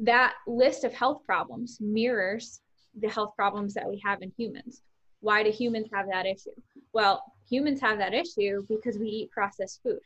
[0.00, 2.60] That list of health problems mirrors
[3.00, 4.82] the health problems that we have in humans.
[5.20, 6.50] Why do humans have that issue?
[6.92, 10.00] Well, humans have that issue because we eat processed food.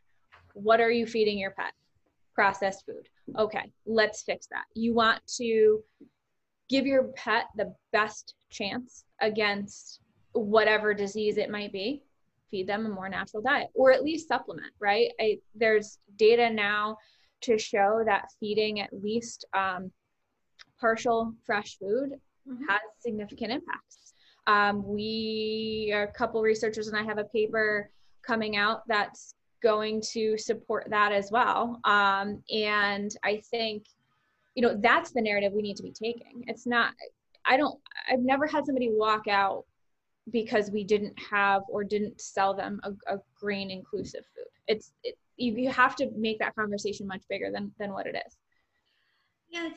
[0.54, 1.72] What are you feeding your pet?
[2.34, 3.08] Processed food.
[3.38, 4.64] Okay, let's fix that.
[4.74, 5.82] You want to
[6.68, 10.00] give your pet the best chance against
[10.32, 12.02] whatever disease it might be
[12.54, 15.10] feed them a more natural diet or at least supplement, right?
[15.20, 16.98] I, there's data now
[17.42, 19.90] to show that feeding at least um,
[20.80, 22.12] partial fresh food
[22.48, 22.62] mm-hmm.
[22.68, 24.03] has significant impacts.
[24.46, 27.90] Um, we, a couple researchers, and I have a paper
[28.26, 31.80] coming out that's going to support that as well.
[31.84, 33.86] Um, and I think,
[34.54, 36.44] you know, that's the narrative we need to be taking.
[36.46, 36.92] It's not,
[37.46, 37.80] I don't,
[38.10, 39.64] I've never had somebody walk out
[40.30, 44.46] because we didn't have or didn't sell them a, a grain inclusive food.
[44.68, 48.16] It's it, you, you have to make that conversation much bigger than than what it
[48.26, 48.36] is.
[49.48, 49.68] Yeah,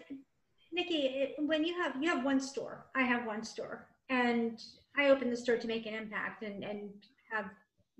[0.77, 4.61] Nicci, it, when you have you have one store, I have one store, and
[4.97, 6.89] I open the store to make an impact and and
[7.31, 7.45] have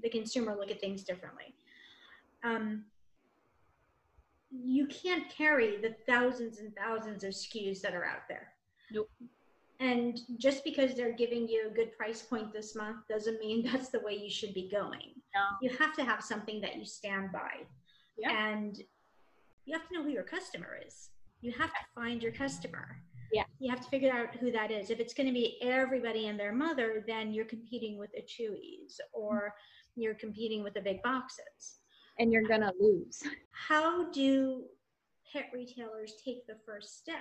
[0.02, 1.54] the consumer look at things differently.
[2.44, 2.84] Um,
[4.52, 8.54] you can't carry the thousands and thousands of SKUs that are out there.
[8.92, 9.10] Nope.
[9.80, 13.90] And just because they're giving you a good price point this month doesn't mean that's
[13.90, 15.14] the way you should be going.
[15.36, 15.42] No.
[15.62, 17.66] You have to have something that you stand by.
[18.18, 18.50] Yeah.
[18.50, 18.82] And
[19.66, 21.10] you have to know who your customer is.
[21.42, 22.98] You have to find your customer.
[23.32, 23.44] Yeah.
[23.60, 24.90] You have to figure out who that is.
[24.90, 29.00] If it's going to be everybody and their mother, then you're competing with the Chewies
[29.14, 29.54] or
[29.96, 31.80] you're competing with the big boxes.
[32.20, 33.22] And you're going to lose.
[33.52, 34.64] How do
[35.32, 37.18] pet retailers take the first step?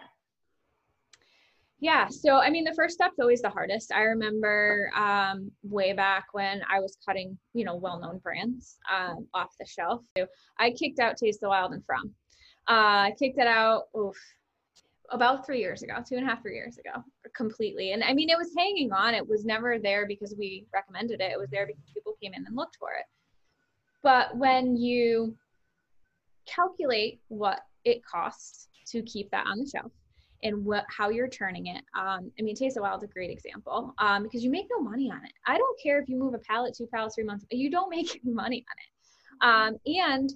[1.80, 6.26] yeah so i mean the first step's always the hardest i remember um, way back
[6.32, 10.02] when i was cutting you know well-known brands um, off the shelf
[10.58, 12.10] i kicked out taste the wild and from
[12.68, 14.16] uh, i kicked it out oof,
[15.10, 17.02] about three years ago two and a half three years ago
[17.34, 21.20] completely and i mean it was hanging on it was never there because we recommended
[21.20, 23.06] it it was there because people came in and looked for it
[24.02, 25.36] but when you
[26.46, 29.92] calculate what it costs to keep that on the shelf
[30.42, 31.82] and what how you're turning it.
[31.98, 34.82] Um, I mean, Taste of Wild is a great example um, because you make no
[34.82, 35.32] money on it.
[35.46, 38.20] I don't care if you move a pallet, two pallets, three months, you don't make
[38.24, 39.76] any money on it.
[39.76, 40.32] Um, and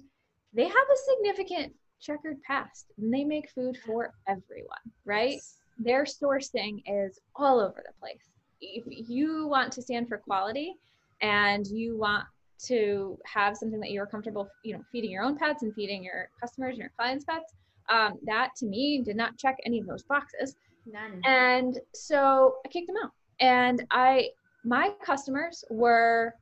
[0.53, 5.33] they have a significant checkered past and they make food for everyone, right?
[5.33, 5.57] Yes.
[5.79, 8.29] Their sourcing is all over the place.
[8.59, 10.75] If you want to stand for quality
[11.21, 12.25] and you want
[12.65, 16.29] to have something that you're comfortable, you know, feeding your own pets and feeding your
[16.39, 17.53] customers and your clients' pets,
[17.89, 20.55] um, that to me did not check any of those boxes.
[20.85, 21.21] None.
[21.25, 23.11] And so I kicked them out.
[23.39, 24.29] And I,
[24.63, 26.33] my customers were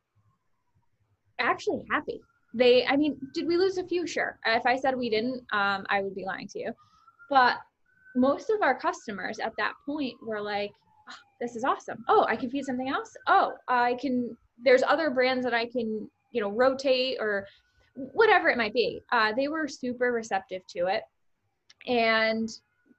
[1.39, 2.19] actually happy.
[2.53, 4.07] They, I mean, did we lose a few?
[4.07, 4.39] Sure.
[4.45, 6.73] If I said we didn't, um, I would be lying to you.
[7.29, 7.57] But
[8.15, 10.71] most of our customers at that point were like,
[11.09, 12.03] oh, this is awesome.
[12.07, 13.15] Oh, I can feed something else.
[13.27, 17.45] Oh, I can, there's other brands that I can, you know, rotate or
[17.93, 19.01] whatever it might be.
[19.11, 21.03] Uh, they were super receptive to it.
[21.87, 22.49] And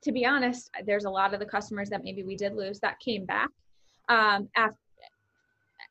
[0.03, 3.01] to be honest, there's a lot of the customers that maybe we did lose that
[3.01, 3.51] came back
[4.09, 4.77] um, after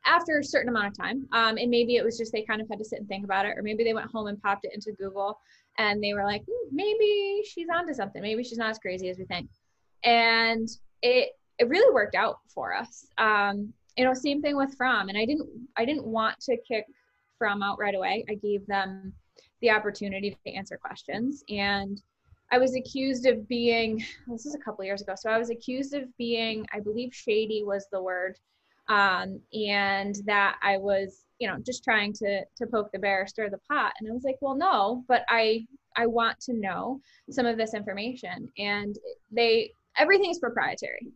[0.06, 1.28] after a certain amount of time.
[1.34, 3.46] Um, and maybe it was just they kind of had to sit and think about
[3.46, 5.40] it, or maybe they went home and popped it into Google
[5.80, 8.22] and they were like, hmm, maybe she's onto something.
[8.22, 9.50] Maybe she's not as crazy as we think.
[10.04, 10.68] And
[11.02, 13.08] it it really worked out for us.
[13.18, 16.86] Um, you know, same thing with Fromm, and I didn't I didn't want to kick
[17.38, 18.26] Fromm out right away.
[18.30, 19.14] I gave them
[19.62, 22.02] the opportunity to answer questions, and
[22.52, 24.04] I was accused of being.
[24.28, 27.64] This is a couple years ago, so I was accused of being, I believe, shady
[27.64, 28.38] was the word,
[28.89, 33.49] um, and that I was, you know, just trying to to poke the bear, stir
[33.49, 33.93] the pot.
[33.99, 36.99] And I was like, well, no, but I I want to know
[37.30, 38.95] some of this information, and
[39.32, 41.08] they everything's proprietary.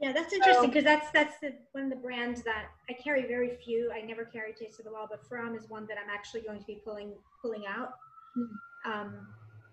[0.00, 3.26] Yeah, that's interesting because so, that's that's the, one of the brands that I carry
[3.26, 3.90] very few.
[3.92, 6.60] I never carry Taste of the Wild, but Fromm is one that I'm actually going
[6.60, 7.94] to be pulling pulling out.
[8.36, 8.92] Mm-hmm.
[8.92, 9.26] Um,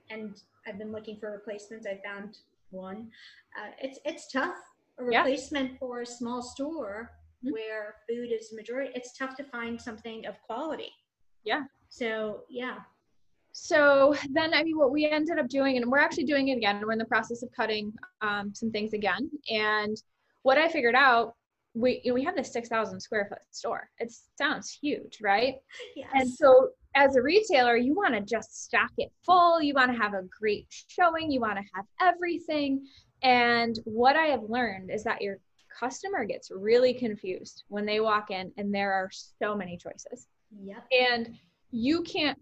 [0.10, 1.86] and I've been looking for replacements.
[1.86, 2.38] I found
[2.70, 3.10] one.
[3.60, 4.56] Uh, it's it's tough.
[5.00, 5.78] A replacement yeah.
[5.80, 7.12] for a small store
[7.44, 7.52] mm-hmm.
[7.52, 8.92] where food is majority.
[8.96, 10.92] It's tough to find something of quality.
[11.44, 11.64] Yeah.
[11.90, 12.78] So yeah,
[13.52, 16.82] so then i mean what we ended up doing and we're actually doing it again
[16.86, 20.02] we're in the process of cutting um, some things again and
[20.44, 21.36] what i figured out
[21.74, 25.56] we you know, we have this 6000 square foot store it sounds huge right
[25.96, 26.10] yes.
[26.14, 29.98] and so as a retailer you want to just stock it full you want to
[29.98, 32.86] have a great showing you want to have everything
[33.24, 35.38] and what i have learned is that your
[35.80, 40.28] customer gets really confused when they walk in and there are so many choices.
[40.64, 40.86] Yep.
[40.92, 41.38] and
[41.72, 42.38] you can't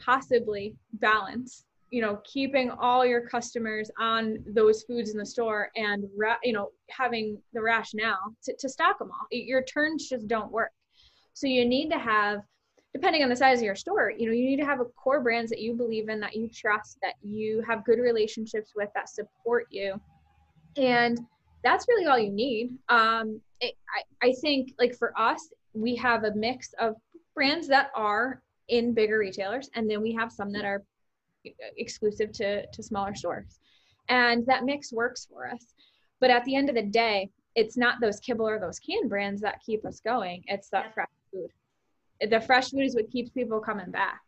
[0.00, 6.04] possibly balance you know keeping all your customers on those foods in the store and
[6.16, 9.26] ra- you know having the rationale to, to stock them all.
[9.30, 10.72] Your turns just don't work.
[11.34, 12.40] So you need to have
[12.92, 15.20] depending on the size of your store you know you need to have a core
[15.20, 19.08] brands that you believe in that you trust that you have good relationships with that
[19.08, 20.00] support you.
[20.76, 21.20] And
[21.64, 22.70] that's really all you need.
[22.88, 23.74] Um, it,
[24.22, 26.94] I, I think like for us we have a mix of
[27.34, 30.82] brands that are in bigger retailers and then we have some that are
[31.76, 33.58] exclusive to to smaller stores.
[34.08, 35.74] And that mix works for us.
[36.20, 39.40] But at the end of the day it's not those kibble or those canned brands
[39.40, 40.44] that keep us going.
[40.46, 41.50] It's that fresh food.
[42.20, 44.20] The fresh food is what keeps people coming back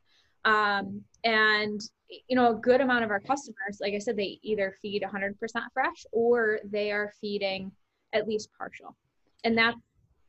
[0.47, 1.81] um, and
[2.29, 5.35] you know a good amount of our customers like i said they either feed 100%
[5.75, 7.73] fresh or they are feeding
[8.13, 8.97] at least partial
[9.43, 9.77] and that's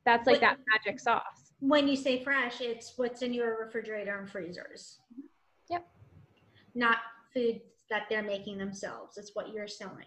[0.06, 4.30] that's like that magic sauce when you say fresh, it's what's in your refrigerator and
[4.30, 5.00] freezers.
[5.70, 5.88] Yep.
[6.76, 6.98] Not
[7.34, 9.18] food that they're making themselves.
[9.18, 10.06] It's what you're selling.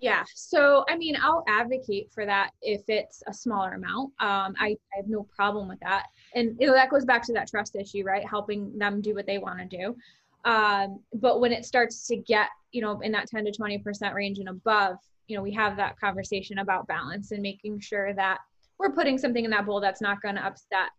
[0.00, 0.24] Yeah.
[0.34, 4.12] So, I mean, I'll advocate for that if it's a smaller amount.
[4.20, 6.06] Um, I, I have no problem with that.
[6.34, 8.26] And you know, that goes back to that trust issue, right?
[8.28, 9.96] Helping them do what they want to do.
[10.44, 14.38] Um, but when it starts to get, you know, in that 10 to 20% range
[14.38, 18.38] and above, you know, we have that conversation about balance and making sure that
[18.78, 20.90] we're putting something in that bowl that's not going to upset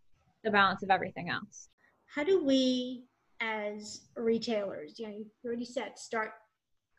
[0.42, 1.68] the balance of everything else.
[2.06, 3.04] How do we,
[3.40, 6.32] as retailers, you know, you already said, start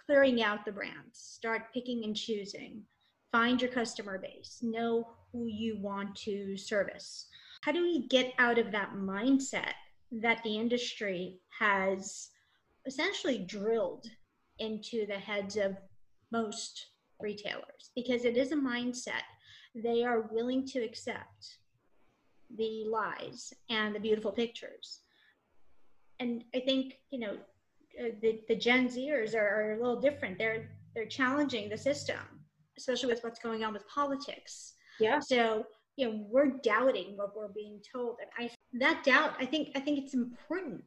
[0.07, 2.81] clearing out the brands, start picking and choosing,
[3.31, 7.27] find your customer base, know who you want to service.
[7.61, 9.73] How do we get out of that mindset
[10.11, 12.29] that the industry has
[12.85, 14.07] essentially drilled
[14.59, 15.75] into the heads of
[16.31, 16.87] most
[17.19, 17.91] retailers?
[17.93, 19.25] Because it is a mindset
[19.75, 21.57] they are willing to accept
[22.57, 25.01] the lies and the beautiful pictures.
[26.19, 27.37] And I think, you know,
[28.21, 30.37] the, the Gen Zers are, are a little different.
[30.37, 32.17] They're they're challenging the system,
[32.77, 34.73] especially with what's going on with politics.
[34.99, 35.19] Yeah.
[35.19, 39.69] So you know we're doubting what we're being told, and I that doubt I think
[39.75, 40.83] I think it's important.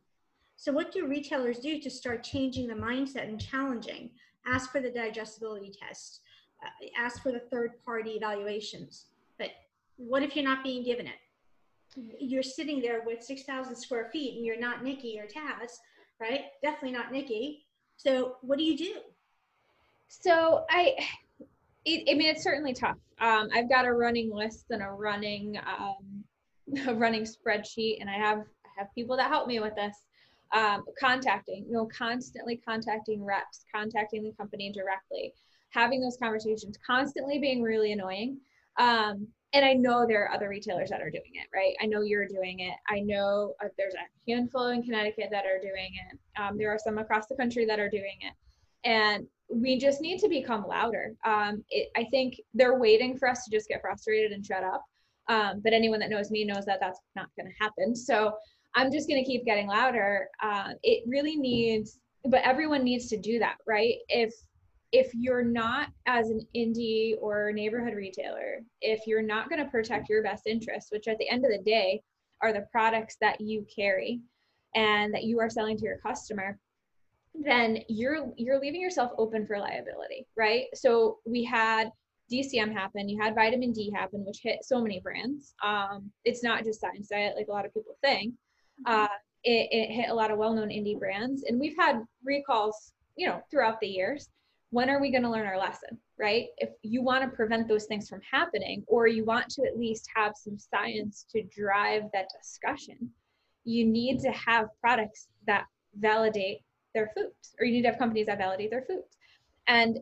[0.57, 4.11] So what do retailers do to start changing the mindset and challenging?
[4.46, 6.20] Ask for the digestibility test
[6.62, 9.07] uh, ask for the third party evaluations.
[9.38, 9.51] But
[9.96, 11.14] what if you're not being given it?
[12.18, 15.78] You're sitting there with 6,000 square feet and you're not Nicci or Tazz,
[16.21, 16.45] right?
[16.62, 17.61] Definitely not Nicci.
[17.97, 18.95] So what do you do?
[20.09, 20.95] So I,
[21.85, 22.99] it, I mean, it's certainly tough.
[23.21, 26.25] Um, I've got a running list and a running, um,
[26.89, 29.97] a running spreadsheet, and I have I have people that help me with this.
[30.53, 35.33] Um, contacting, you know, constantly contacting reps, contacting the company directly
[35.71, 38.39] having those conversations, constantly being really annoying.
[38.79, 41.74] Um, and I know there are other retailers that are doing it, right?
[41.82, 42.74] I know you're doing it.
[42.88, 46.18] I know uh, there's a handful in Connecticut that are doing it.
[46.40, 48.32] Um, there are some across the country that are doing it.
[48.84, 51.14] And we just need to become louder.
[51.24, 54.84] Um, it, I think they're waiting for us to just get frustrated and shut up.
[55.28, 57.94] Um, but anyone that knows me knows that that's not going to happen.
[57.94, 58.32] So
[58.76, 60.28] I'm just going to keep getting louder.
[60.40, 63.96] Uh, it really needs, but everyone needs to do that, right?
[64.09, 64.32] If
[64.93, 70.09] if you're not as an indie or neighborhood retailer, if you're not going to protect
[70.09, 72.03] your best interests, which at the end of the day
[72.43, 74.20] are the products that you carry
[74.74, 76.59] and that you are selling to your customer,
[77.34, 80.64] then you're you're leaving yourself open for liability, right?
[80.74, 81.91] So we had
[82.30, 85.55] DCM happen, you had vitamin D happen, which hit so many brands.
[85.64, 88.34] Um, it's not just Science Diet, like a lot of people think.
[88.86, 88.93] Mm-hmm.
[88.93, 89.09] Uh,
[89.43, 93.41] it, it hit a lot of well-known indie brands, and we've had recalls, you know,
[93.51, 94.28] throughout the years.
[94.71, 96.47] When are we going to learn our lesson, right?
[96.59, 100.09] If you want to prevent those things from happening, or you want to at least
[100.14, 103.11] have some science to drive that discussion,
[103.64, 105.66] you need to have products that
[105.99, 106.59] validate
[106.95, 109.16] their foods, or you need to have companies that validate their foods.
[109.66, 109.99] And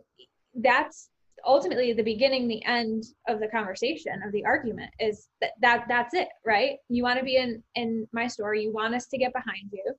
[0.54, 1.10] that's
[1.46, 6.14] ultimately the beginning the end of the conversation of the argument is that, that that's
[6.14, 9.32] it right you want to be in in my store you want us to get
[9.32, 9.94] behind you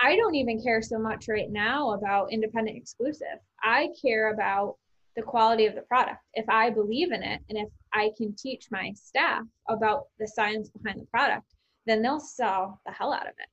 [0.00, 3.38] i don't even care so much right now about independent exclusive.
[3.62, 4.76] I care about
[5.16, 6.18] the quality of the product.
[6.34, 10.68] If i believe in it and if i can teach my staff about the science
[10.70, 11.54] behind the product
[11.86, 13.48] then they'll sell the hell out of it.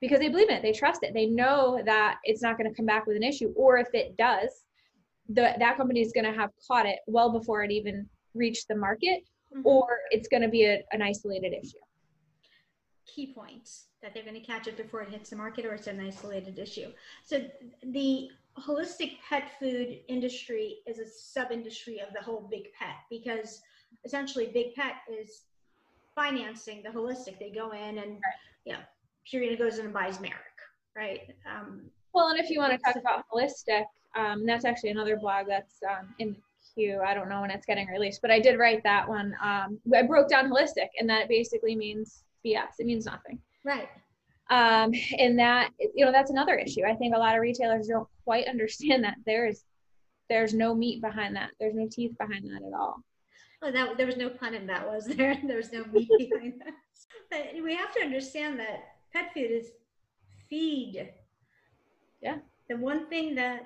[0.00, 0.62] Because they believe in it.
[0.62, 1.14] They trust it.
[1.14, 3.52] They know that it's not going to come back with an issue.
[3.56, 4.64] Or if it does
[5.28, 8.74] the, that company is going to have caught it well before it even reached the
[8.74, 9.20] market
[9.54, 9.64] mm-hmm.
[9.64, 11.78] or it's going to be a, an isolated issue.
[13.06, 15.86] Key points that they're going to catch it before it hits the market or it's
[15.86, 16.90] an isolated issue
[17.24, 17.40] so
[17.84, 18.28] the
[18.58, 23.60] holistic pet food industry is a sub industry of the whole big pet because
[24.04, 25.42] essentially big pet is
[26.14, 28.18] financing the holistic they go in and
[28.64, 28.80] yeah
[29.30, 30.36] Purina goes in and buys Merrick,
[30.96, 31.20] right?
[31.46, 31.82] Um,
[32.12, 33.84] well, and if you want to talk about holistic,
[34.16, 36.36] um, that's actually another blog that's um, in the
[36.74, 37.00] queue.
[37.04, 39.34] I don't know when it's getting released, but I did write that one.
[39.42, 42.78] Um, I broke down holistic, and that basically means BS.
[42.78, 43.38] It means nothing.
[43.64, 43.88] Right.
[44.50, 46.82] Um, and that you know that's another issue.
[46.84, 49.64] I think a lot of retailers don't quite understand that there's
[50.28, 51.50] there's no meat behind that.
[51.60, 53.02] There's no teeth behind that at all.
[53.60, 55.38] Well, that there was no pun in that, was there?
[55.46, 56.74] There's no meat behind that.
[57.30, 58.80] But we have to understand that
[59.12, 59.68] pet food is
[60.50, 61.10] feed.
[62.20, 62.38] Yeah.
[62.68, 63.62] The one thing that,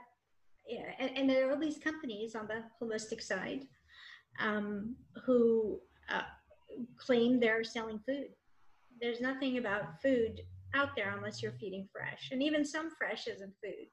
[0.68, 3.66] yeah, and, and there are all these companies on the holistic side
[4.38, 4.94] um,
[5.24, 6.22] who uh,
[6.96, 8.28] claim they're selling food.
[9.00, 10.40] There's nothing about food
[10.74, 13.88] out there unless you're feeding fresh, and even some fresh isn't food.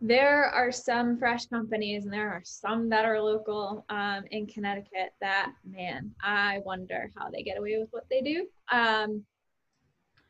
[0.00, 5.12] There are some fresh companies, and there are some that are local um, in Connecticut.
[5.20, 8.46] That man, I wonder how they get away with what they do.
[8.70, 9.24] Um,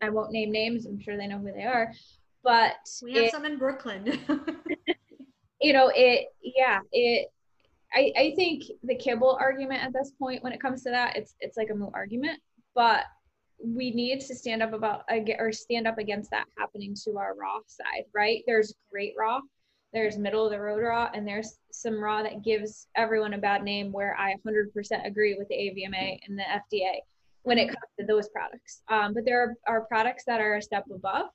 [0.03, 0.87] I won't name names.
[0.87, 1.93] I'm sure they know who they are,
[2.45, 4.21] but we have it, some in Brooklyn.
[5.61, 6.27] you know, it.
[6.43, 7.29] Yeah, it.
[7.95, 11.35] I I think the kibble argument at this point, when it comes to that, it's
[11.41, 12.41] it's like a moot argument.
[12.75, 13.05] But
[13.65, 15.05] we need to stand up about
[15.39, 18.43] or stand up against that happening to our raw side, right?
[18.47, 19.41] There's great raw,
[19.93, 23.63] there's middle of the road raw, and there's some raw that gives everyone a bad
[23.63, 23.93] name.
[23.93, 26.99] Where I 100% agree with the AVMA and the FDA
[27.43, 28.83] when it comes to those products.
[28.89, 31.27] Um, but there are, are, products that are a step above.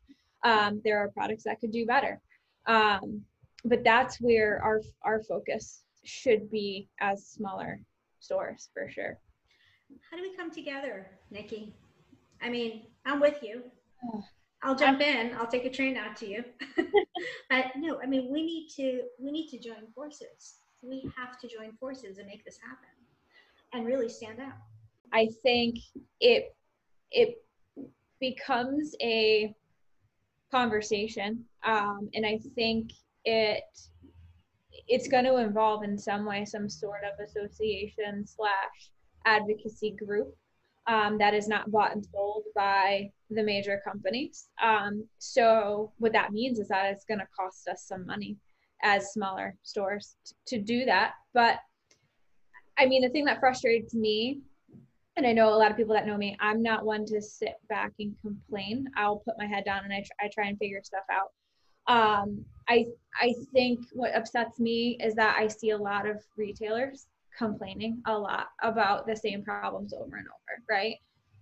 [0.43, 2.21] Um, there are products that could do better.
[2.65, 3.21] Um,
[3.65, 7.81] but that's where our our focus should be as smaller
[8.19, 9.19] stores for sure.
[10.09, 11.73] How do we come together, Nicci?
[12.41, 13.63] I mean, I'm with you.
[14.63, 15.33] I'll jump in.
[15.35, 16.43] I'll take a train out to you.
[17.49, 20.57] but no, I mean, we need to we need to join forces.
[20.81, 22.89] We have to join forces and make this happen,
[23.73, 24.57] and really stand out.
[25.13, 25.77] I think
[26.19, 26.55] it
[27.11, 27.41] it
[28.19, 29.55] becomes a
[30.51, 32.91] conversation, um, and I think
[33.25, 33.63] it
[34.87, 38.91] it's going to involve in some way some sort of association slash
[39.25, 40.35] advocacy group
[40.87, 44.47] um, that is not bought and sold by the major companies.
[44.63, 48.37] Um, so what that means is that it's going to cost us some money
[48.83, 51.13] as smaller stores t- to do that.
[51.33, 51.59] But
[52.77, 54.41] I mean, the thing that frustrates me
[55.17, 57.55] and I know a lot of people that know me, I'm not one to sit
[57.69, 58.87] back and complain.
[58.95, 61.31] I'll put my head down and I, tr- I try and figure stuff out.
[61.87, 62.85] Um, I
[63.19, 67.07] I think what upsets me is that I see a lot of retailers
[67.37, 70.95] complaining a lot about the same problems over and over, right?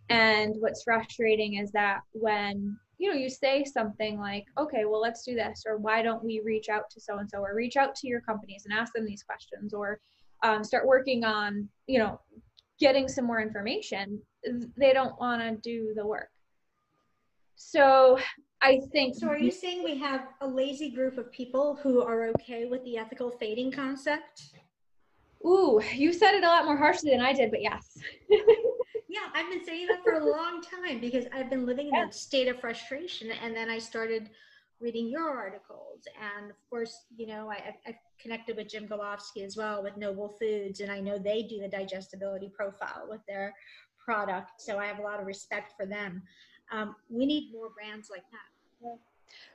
[0.09, 5.23] And what's frustrating is that when you know you say something like, okay, well let's
[5.23, 7.95] do this, or why don't we reach out to so and so, or reach out
[7.95, 9.99] to your companies and ask them these questions, or
[10.43, 12.19] um, start working on you know
[12.79, 14.21] getting some more information,
[14.77, 16.29] they don't want to do the work.
[17.55, 18.19] So
[18.61, 19.15] I think.
[19.15, 22.83] So are you saying we have a lazy group of people who are okay with
[22.83, 24.53] the ethical fading concept?
[25.45, 27.97] Ooh, you said it a lot more harshly than I did, but yes.
[29.07, 32.03] Yeah, I've been saying that for a long time because I've been living in Yeah.
[32.05, 33.31] that state of frustration.
[33.31, 34.29] And then I started
[34.81, 36.01] reading your articles.
[36.37, 39.95] And of course, you know, I, I've- I've connected with Jim Golofsky as well with
[39.95, 40.81] Noble Foods.
[40.81, 43.55] And I know they do the digestibility profile with their
[44.03, 44.59] product.
[44.59, 46.21] So I have a lot of respect for them.
[46.73, 48.97] Um, we need more brands like that.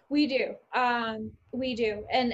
[0.08, 0.54] We do.
[0.72, 2.06] Um, we do.
[2.10, 2.32] And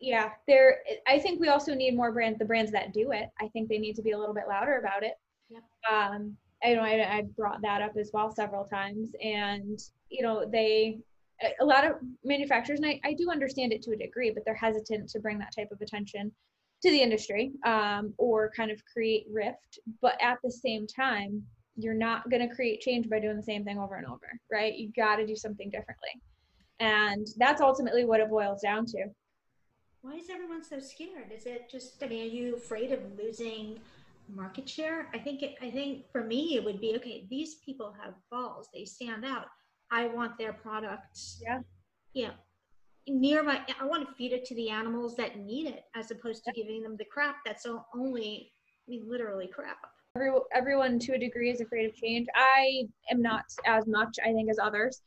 [0.00, 3.28] yeah, there I think we also need more brands the brands that do it.
[3.40, 5.14] I think they need to be a little bit louder about it.
[5.50, 5.62] Yep.
[5.90, 9.78] Um, I know I, I brought that up as well several times and
[10.10, 10.98] you know, they
[11.42, 14.44] a- a lot of manufacturers and I, I do understand it to a degree, but
[14.44, 16.32] they're hesitant to bring that type of attention
[16.82, 19.78] to the industry um, or kind of create rift.
[20.00, 21.42] But at the same time,
[21.76, 24.74] you're not going to create change by doing the same thing over and over, right?
[24.74, 26.10] You got to do something differently.
[26.80, 29.06] And that's ultimately what it boils down to.
[30.02, 31.32] Why is everyone so scared?
[31.34, 33.80] Is it just, I mean, are you afraid of losing
[34.28, 35.08] market share?
[35.12, 38.68] I think, it, I think for me, it would be, okay, these people have balls,
[38.72, 39.46] they stand out.
[39.90, 41.42] I want their products.
[41.42, 41.60] Yeah.
[42.14, 42.30] Yeah.
[43.08, 46.44] Near my, I want to feed it to the animals that need it as opposed
[46.44, 48.52] to giving them the crap that's only,
[48.86, 49.78] I mean, literally crap.
[50.14, 52.28] Every, everyone to a degree is afraid of change.
[52.36, 55.02] I am not as much, I think, as others,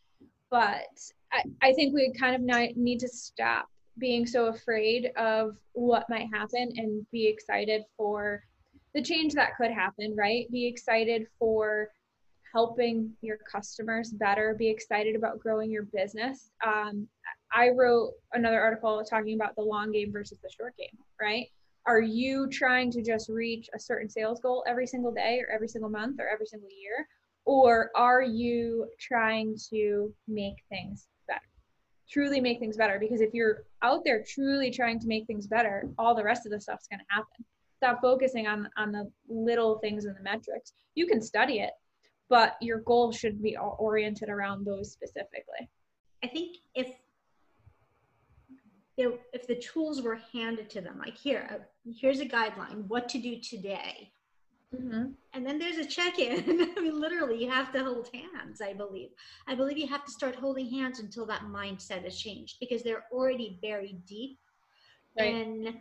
[0.49, 0.99] but
[1.31, 3.69] I, I think we kind of need to stop
[4.01, 8.43] being so afraid of what might happen and be excited for
[8.93, 10.51] the change that could happen, right?
[10.51, 11.87] Be excited for
[12.53, 16.51] helping your customers better, be excited about growing your business.
[16.65, 17.07] Um,
[17.53, 21.47] I wrote another article talking about the long game versus the short game, right?
[21.85, 25.67] Are you trying to just reach a certain sales goal every single day or every
[25.67, 27.07] single month or every single year?
[27.45, 31.07] Or are you trying to make things?
[32.11, 32.99] Truly make things better.
[32.99, 36.51] Because if you're out there truly trying to make things better, all the rest of
[36.51, 37.45] the stuff's going to happen.
[37.77, 40.73] Stop focusing on, on the little things and the metrics.
[40.95, 41.71] You can study it,
[42.29, 45.69] but your goal should be oriented around those specifically.
[46.23, 46.93] I think if
[48.97, 53.17] if the tools were handed to them, like here, uh, here's a guideline, what to
[53.17, 54.11] do today.
[54.73, 55.11] Mm-hmm.
[55.33, 56.73] And then there's a check-in.
[56.77, 58.61] I mean, literally, you have to hold hands.
[58.61, 59.09] I believe.
[59.47, 63.05] I believe you have to start holding hands until that mindset has changed because they're
[63.11, 64.37] already buried deep
[65.19, 65.35] Right.
[65.35, 65.75] in,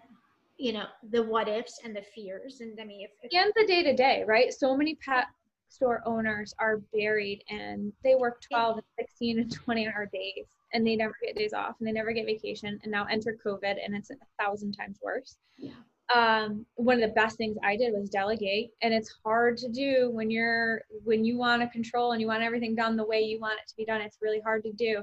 [0.56, 2.60] you know, the what ifs and the fears.
[2.60, 4.52] And I mean, if, if and the day to day, right?
[4.52, 5.26] So many pet
[5.68, 10.84] store owners are buried and they work 12 and 16 and 20 hour days and
[10.84, 13.94] they never get days off and they never get vacation and now enter COVID and
[13.94, 15.36] it's a thousand times worse.
[15.56, 15.72] Yeah.
[16.14, 20.10] Um, one of the best things I did was delegate and it's hard to do
[20.10, 23.38] when you're when you want to control and you want everything done the way you
[23.38, 24.00] want it to be done.
[24.00, 25.02] It's really hard to do.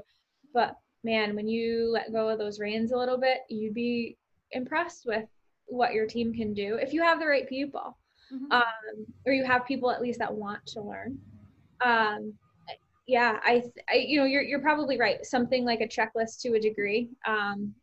[0.52, 4.16] But man, when you let go of those reins a little bit, you'd be
[4.52, 5.24] impressed with
[5.66, 7.96] what your team can do if you have the right people
[8.32, 8.52] Mhm.
[8.52, 11.18] um, or you have people at least that want to learn.
[11.80, 12.34] Um,
[13.06, 15.24] yeah, I, I, you know, you're you're probably right.
[15.24, 17.74] Something like a checklist to a degree um,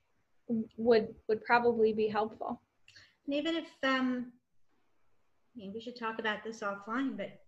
[0.78, 2.62] would would probably be helpful.
[3.26, 4.32] And even if um,
[5.56, 7.40] maybe we should talk about this offline, but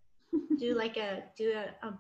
[0.58, 1.98] do like a do a, a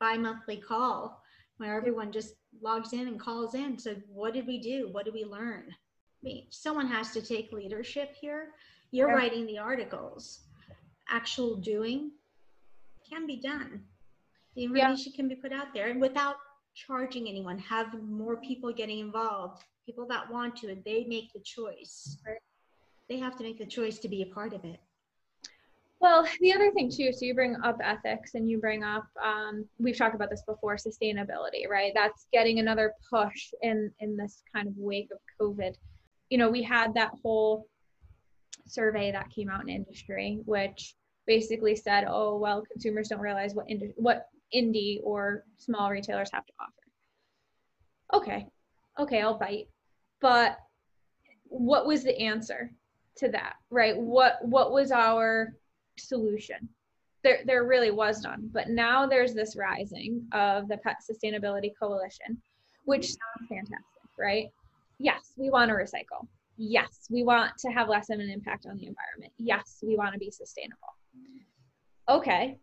[0.00, 1.22] bi-monthly call
[1.58, 3.78] where everyone just logs in and calls in.
[3.78, 4.88] So what did we do?
[4.92, 5.64] What did we learn?
[5.70, 8.54] I mean, someone has to take leadership here.
[8.92, 9.14] You're Yeah.
[9.16, 10.46] writing the articles.
[11.10, 12.12] Actual doing
[13.08, 13.84] can be done.
[14.54, 16.36] The information can be put out there and without
[16.74, 19.64] charging anyone, have more people getting involved.
[19.84, 22.18] People that want to, and they make the choice.
[22.26, 22.38] Right.
[23.08, 24.80] They have to make the choice to be a part of it.
[26.00, 29.64] Well, the other thing too, so you bring up ethics and you bring up, um,
[29.78, 31.92] we've talked about this before, sustainability, right?
[31.94, 35.74] That's getting another push in in this kind of wake of COVID.
[36.30, 37.66] You know, we had that whole
[38.66, 40.94] survey that came out in industry, which
[41.26, 46.46] basically said, oh well, consumers don't realize what ind- what indie or small retailers have
[46.46, 48.22] to offer.
[48.22, 48.46] Okay,
[49.00, 49.68] okay, I'll bite,
[50.20, 50.58] but
[51.44, 52.70] what was the answer
[53.18, 53.96] to that, right?
[53.96, 55.54] What what was our
[56.00, 56.68] solution.
[57.24, 58.48] There, there really was none.
[58.52, 62.40] But now there's this rising of the Pet Sustainability Coalition,
[62.84, 63.84] which sounds fantastic,
[64.18, 64.46] right?
[64.98, 66.26] Yes, we want to recycle.
[66.56, 69.32] Yes, we want to have less of an impact on the environment.
[69.38, 70.96] Yes, we want to be sustainable.
[72.08, 72.58] Okay.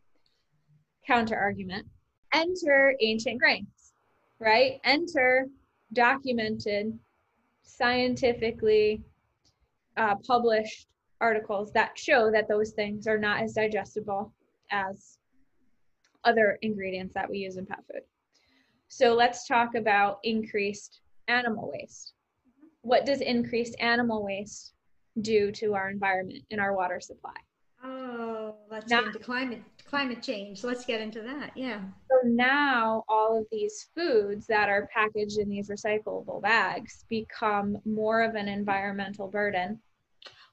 [1.05, 1.85] Counter argument.
[2.33, 3.93] Enter ancient grains,
[4.39, 4.79] right?
[4.83, 5.47] Enter
[5.93, 6.97] documented,
[7.63, 9.01] scientifically
[9.97, 10.87] uh, published
[11.21, 14.33] articles that show that those things are not as digestible
[14.71, 15.17] as
[16.23, 18.01] other ingredients that we use in pet food.
[18.87, 22.13] So let's talk about increased animal waste.
[22.81, 24.73] What does increased animal waste
[25.21, 27.33] do to our environment and our water supply?
[27.83, 30.63] Oh, let's get into climate climate change.
[30.63, 31.51] Let's get into that.
[31.55, 31.81] Yeah.
[32.15, 38.21] So now all of these foods that are packaged in these recyclable bags become more
[38.21, 39.79] of an environmental burden.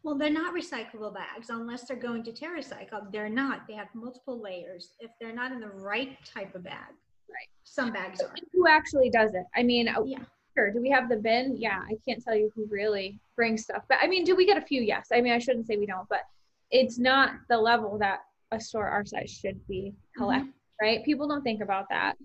[0.03, 3.13] Well, they're not recyclable bags unless they're going to TerraCycle.
[3.13, 3.69] They're not.
[3.69, 4.95] They have multiple layers.
[4.99, 6.95] If they're not in the right type of bag,
[7.29, 7.49] right?
[7.65, 8.35] Some bags are.
[8.53, 9.45] Who actually does it?
[9.55, 10.19] I mean, yeah.
[10.57, 10.71] Sure.
[10.71, 11.57] Do we have the bin?
[11.57, 14.59] Yeah, I can't tell you who really brings stuff, but I mean, do we get
[14.59, 14.83] a few?
[14.83, 15.09] Yes.
[15.13, 16.23] I mean, I shouldn't say we don't, but
[16.71, 20.49] it's not the level that a store our size should be mm-hmm.
[20.83, 21.05] Right?
[21.05, 22.17] People don't think about that.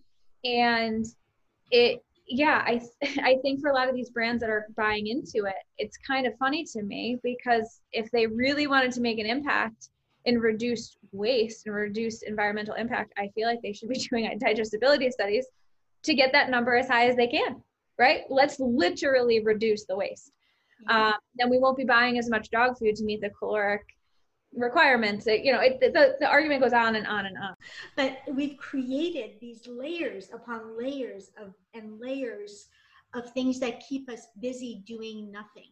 [0.43, 1.05] And
[1.70, 2.82] it yeah, I
[3.24, 6.26] I think for a lot of these brands that are buying into it, it's kind
[6.26, 9.89] of funny to me because if they really wanted to make an impact
[10.26, 15.12] in reduced waste and reduced environmental impact, I feel like they should be doing digestibility
[15.12, 15.45] studies
[16.03, 17.62] to get that number as high as they can,
[17.99, 18.22] right?
[18.30, 20.32] Let's literally reduce the waste.
[20.89, 23.86] Um, then we won't be buying as much dog food to meet the caloric
[24.58, 27.53] requirements you know it, the, the argument goes on and on and on.
[27.95, 32.68] But we've created these layers upon layers of and layers
[33.14, 35.72] of things that keep us busy doing nothing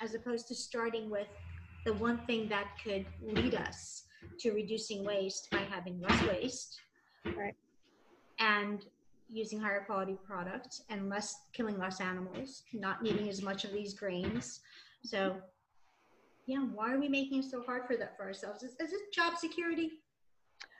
[0.00, 1.28] as opposed to starting with
[1.84, 4.04] the one thing that could lead us
[4.40, 6.80] to reducing waste by having less waste
[7.36, 7.54] right.
[8.38, 8.86] and
[9.28, 13.94] using higher quality products and less killing less animals not needing as much of these
[13.94, 14.60] grains.
[15.04, 15.36] So
[16.48, 18.62] yeah, why are we making it so hard for that for ourselves?
[18.62, 19.90] Is, is it job security?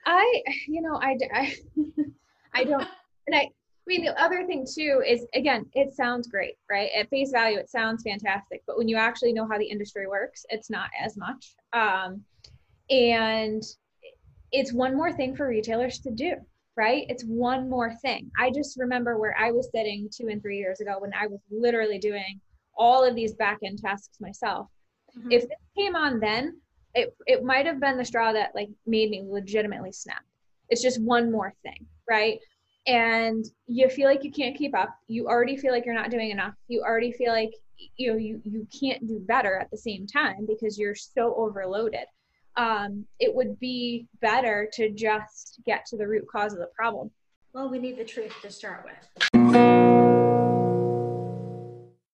[0.06, 1.54] I, you know, I, I,
[2.54, 2.88] I don't,
[3.26, 3.50] and I, I
[3.86, 6.88] mean, the other thing too is again, it sounds great, right?
[6.98, 10.46] At face value, it sounds fantastic, but when you actually know how the industry works,
[10.48, 11.54] it's not as much.
[11.74, 12.22] Um,
[12.88, 13.62] and
[14.50, 16.36] it's one more thing for retailers to do,
[16.78, 17.04] right?
[17.10, 18.30] It's one more thing.
[18.38, 21.40] I just remember where I was sitting two and three years ago when I was
[21.50, 22.40] literally doing
[22.74, 24.68] all of these back end tasks myself
[25.16, 25.32] Mm-hmm.
[25.32, 26.60] If this came on then,
[26.94, 30.22] it it might have been the straw that like made me legitimately snap.
[30.68, 32.38] It's just one more thing, right?
[32.86, 34.96] And you feel like you can't keep up.
[35.08, 36.54] You already feel like you're not doing enough.
[36.68, 37.52] You already feel like
[37.96, 42.06] you know you you can't do better at the same time because you're so overloaded.
[42.56, 47.10] Um, it would be better to just get to the root cause of the problem.
[47.52, 49.27] Well, we need the truth to start with.